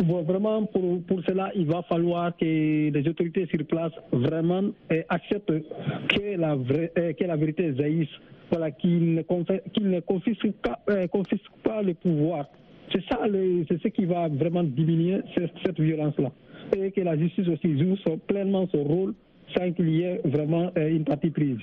Bon, 0.04 0.22
vraiment, 0.22 0.64
pour, 0.66 1.02
pour 1.02 1.20
cela, 1.24 1.50
il 1.56 1.66
va 1.66 1.82
falloir 1.82 2.36
que 2.36 2.44
les 2.90 3.08
autorités 3.08 3.46
sur 3.46 3.66
place 3.66 3.92
vraiment 4.12 4.70
euh, 4.92 5.02
acceptent 5.08 5.52
que 6.08 6.36
la, 6.36 6.54
vraie, 6.54 6.92
euh, 6.96 7.12
que 7.14 7.24
la 7.24 7.36
vérité 7.36 7.74
jaillisse, 7.76 8.08
voilà, 8.48 8.70
qu'ils 8.70 9.14
ne, 9.14 9.22
qu'ils 9.72 9.90
ne 9.90 10.00
confisquent, 10.00 10.52
pas, 10.62 10.78
euh, 10.88 11.08
confisquent 11.08 11.50
pas 11.64 11.82
le 11.82 11.94
pouvoir. 11.94 12.46
C'est 12.92 13.02
ça, 13.10 13.20
c'est 13.68 13.82
ce 13.82 13.88
qui 13.88 14.04
va 14.04 14.28
vraiment 14.28 14.62
diminuer 14.62 15.20
cette, 15.34 15.80
violence-là. 15.80 16.30
Et 16.76 16.92
que 16.92 17.00
la 17.00 17.18
justice 17.18 17.48
aussi 17.48 17.78
joue 17.78 17.96
pleinement 18.28 18.68
son 18.68 18.84
rôle 18.84 19.14
sans 19.56 19.72
qu'il 19.72 19.90
y 19.90 20.02
ait 20.02 20.20
vraiment 20.24 20.70
une 20.76 21.04
partie 21.04 21.30
prise. 21.30 21.58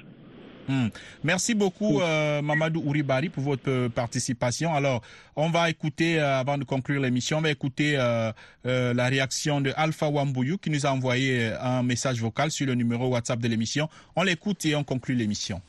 Hmm. 0.68 0.88
Merci 1.24 1.54
beaucoup, 1.54 2.02
euh, 2.02 2.42
Mamadou 2.42 2.82
Ouribari, 2.86 3.30
pour 3.30 3.44
votre 3.44 3.70
euh, 3.70 3.90
participation. 3.90 4.74
Alors, 4.74 5.02
on 5.36 5.50
va 5.50 5.70
écouter, 5.70 6.20
euh, 6.20 6.40
avant 6.40 6.58
de 6.58 6.64
conclure 6.64 7.02
l'émission, 7.02 7.38
on 7.38 7.42
va 7.42 7.52
écouter 7.52 7.96
euh, 7.98 8.32
euh, 8.66 8.94
la 8.94 9.06
réaction 9.08 9.62
de 9.62 9.72
Alpha 9.76 10.10
Wambouyou 10.10 10.58
qui 10.58 10.70
nous 10.72 10.86
a 10.86 10.90
envoyé 10.90 11.52
un 11.62 11.84
message 11.84 12.20
vocal 12.20 12.50
sur 12.50 12.66
le 12.66 12.74
numéro 12.74 13.08
WhatsApp 13.10 13.40
de 13.40 13.48
l'émission. 13.48 13.90
On 14.16 14.24
l'écoute 14.24 14.66
et 14.66 14.76
on 14.76 14.84
conclut 14.84 15.14
l'émission. 15.16 15.62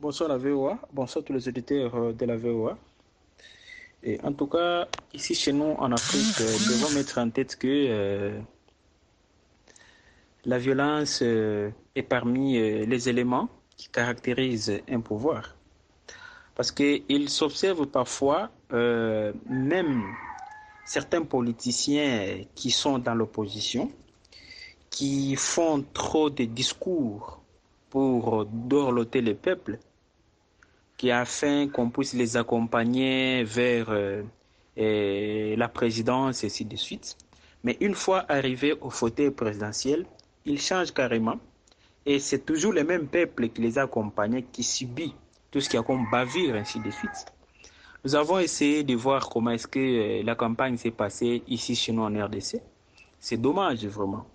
Bonsoir 0.00 0.28
la 0.30 0.36
VOA, 0.38 0.78
bonsoir 0.92 1.24
tous 1.24 1.32
les 1.32 1.46
auditeurs 1.48 2.14
de 2.14 2.24
la 2.26 2.36
VOA. 2.36 2.78
Et 4.06 4.20
en 4.22 4.32
tout 4.34 4.46
cas, 4.46 4.86
ici 5.14 5.34
chez 5.34 5.52
nous 5.54 5.74
en 5.78 5.90
Afrique, 5.90 6.38
euh, 6.42 6.44
nous 6.44 6.72
devons 6.74 6.90
mettre 6.94 7.16
en 7.18 7.30
tête 7.30 7.56
que 7.56 7.66
euh, 7.70 8.38
la 10.44 10.58
violence 10.58 11.20
euh, 11.22 11.70
est 11.94 12.02
parmi 12.02 12.56
euh, 12.56 12.84
les 12.86 13.08
éléments 13.08 13.48
qui 13.76 13.88
caractérisent 13.88 14.80
un 14.88 15.00
pouvoir. 15.00 15.54
Parce 16.54 16.70
qu'il 16.70 17.28
s'observe 17.28 17.86
parfois, 17.86 18.50
euh, 18.72 19.32
même 19.48 20.02
certains 20.84 21.22
politiciens 21.22 22.44
qui 22.54 22.70
sont 22.70 22.98
dans 22.98 23.14
l'opposition, 23.14 23.90
qui 24.90 25.34
font 25.34 25.84
trop 25.92 26.30
de 26.30 26.44
discours 26.44 27.40
pour 27.90 28.44
dorloter 28.46 29.20
le 29.20 29.34
peuple, 29.34 29.78
qui 30.96 31.10
afin 31.10 31.68
qu'on 31.68 31.90
puisse 31.90 32.12
les 32.14 32.36
accompagner 32.36 33.42
vers 33.42 33.86
euh, 33.90 34.22
la 35.56 35.68
présidence 35.68 36.44
et 36.44 36.46
ainsi 36.46 36.64
de 36.64 36.76
suite. 36.76 37.16
Mais 37.64 37.76
une 37.80 37.94
fois 37.94 38.24
arrivés 38.28 38.74
au 38.80 38.90
fauteuil 38.90 39.30
présidentiel, 39.30 40.06
ils 40.44 40.60
changent 40.60 40.92
carrément. 40.92 41.38
Et 42.06 42.18
c'est 42.18 42.44
toujours 42.44 42.72
le 42.72 42.84
même 42.84 43.06
peuple 43.06 43.48
qui 43.48 43.62
les 43.62 43.78
a 43.78 43.82
accompagnés 43.82 44.44
qui 44.52 44.62
subit 44.62 45.14
tout 45.50 45.60
ce 45.60 45.68
qui 45.68 45.76
a 45.76 45.82
comme 45.82 46.06
bavure, 46.10 46.54
ainsi 46.56 46.80
de 46.80 46.90
suite. 46.90 47.26
Nous 48.04 48.14
avons 48.14 48.38
essayé 48.38 48.84
de 48.84 48.94
voir 48.94 49.30
comment 49.30 49.52
est-ce 49.52 49.66
que 49.66 49.78
euh, 49.78 50.22
la 50.22 50.34
campagne 50.34 50.76
s'est 50.76 50.90
passée 50.90 51.42
ici 51.48 51.74
chez 51.74 51.92
nous 51.92 52.02
en 52.02 52.24
RDC. 52.24 52.60
C'est 53.18 53.38
dommage 53.38 53.86
vraiment. 53.86 54.26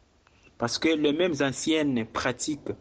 Parce 0.58 0.80
que 0.80 0.90
les 0.90 1.14
mêmes 1.14 1.36
anciennes 1.42 2.06
pratiques 2.06 2.72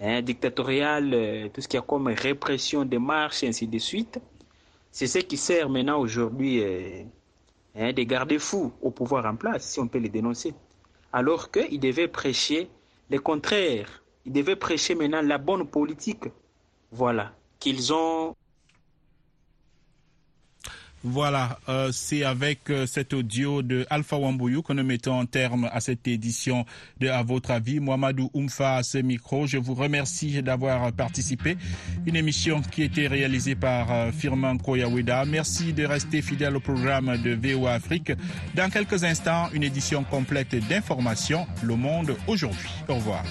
hein, 0.00 0.20
dictatoriales, 0.20 1.14
euh, 1.14 1.48
tout 1.48 1.62
ce 1.62 1.68
qui 1.68 1.78
a 1.78 1.80
comme 1.80 2.08
répression 2.08 2.84
des 2.84 2.98
marches, 2.98 3.44
ainsi 3.44 3.66
de 3.66 3.78
suite, 3.78 4.20
c'est 4.90 5.06
ce 5.06 5.20
qui 5.20 5.38
sert 5.38 5.70
maintenant 5.70 5.98
aujourd'hui 5.98 6.62
euh, 6.62 7.04
hein, 7.74 7.92
des 7.94 8.04
garde-fous 8.04 8.72
au 8.82 8.90
pouvoir 8.90 9.24
en 9.24 9.36
place, 9.36 9.64
si 9.64 9.80
on 9.80 9.88
peut 9.88 9.98
les 9.98 10.10
dénoncer. 10.10 10.52
Alors 11.12 11.50
qu'ils 11.50 11.80
devaient 11.80 12.08
prêcher 12.08 12.68
le 13.08 13.18
contraire. 13.18 14.02
Ils 14.28 14.32
devaient 14.34 14.56
prêcher 14.56 14.94
maintenant 14.94 15.22
la 15.22 15.38
bonne 15.38 15.66
politique. 15.66 16.24
Voilà. 16.92 17.32
Qu'ils 17.58 17.94
ont 17.94 18.34
Voilà, 21.02 21.58
euh, 21.70 21.88
c'est 21.92 22.24
avec 22.24 22.68
euh, 22.68 22.84
cet 22.84 23.14
audio 23.14 23.62
de 23.62 23.86
Alpha 23.88 24.18
Wambouyou 24.18 24.60
que 24.60 24.74
nous 24.74 24.84
mettons 24.84 25.18
un 25.18 25.24
terme 25.24 25.70
à 25.72 25.80
cette 25.80 26.06
édition 26.06 26.66
de 27.00 27.08
À 27.08 27.22
votre 27.22 27.52
avis. 27.52 27.80
Mohamedou 27.80 28.28
Oumfa 28.34 28.76
à 28.76 28.82
ce 28.82 28.98
micro. 28.98 29.46
Je 29.46 29.56
vous 29.56 29.72
remercie 29.72 30.42
d'avoir 30.42 30.92
participé. 30.92 31.56
Une 32.04 32.16
émission 32.16 32.60
qui 32.60 32.82
a 32.82 32.84
été 32.84 33.06
réalisée 33.06 33.54
par 33.54 33.90
euh, 33.90 34.12
Firmin 34.12 34.58
Koyaweda. 34.58 35.24
Merci 35.24 35.72
de 35.72 35.86
rester 35.86 36.20
fidèle 36.20 36.54
au 36.54 36.60
programme 36.60 37.16
de 37.16 37.30
VOA 37.34 37.72
Afrique. 37.72 38.12
Dans 38.54 38.68
quelques 38.68 39.04
instants, 39.04 39.48
une 39.54 39.62
édition 39.62 40.04
complète 40.04 40.54
d'informations. 40.68 41.46
Le 41.62 41.76
monde 41.76 42.14
aujourd'hui. 42.26 42.68
Au 42.88 42.96
revoir. 42.96 43.24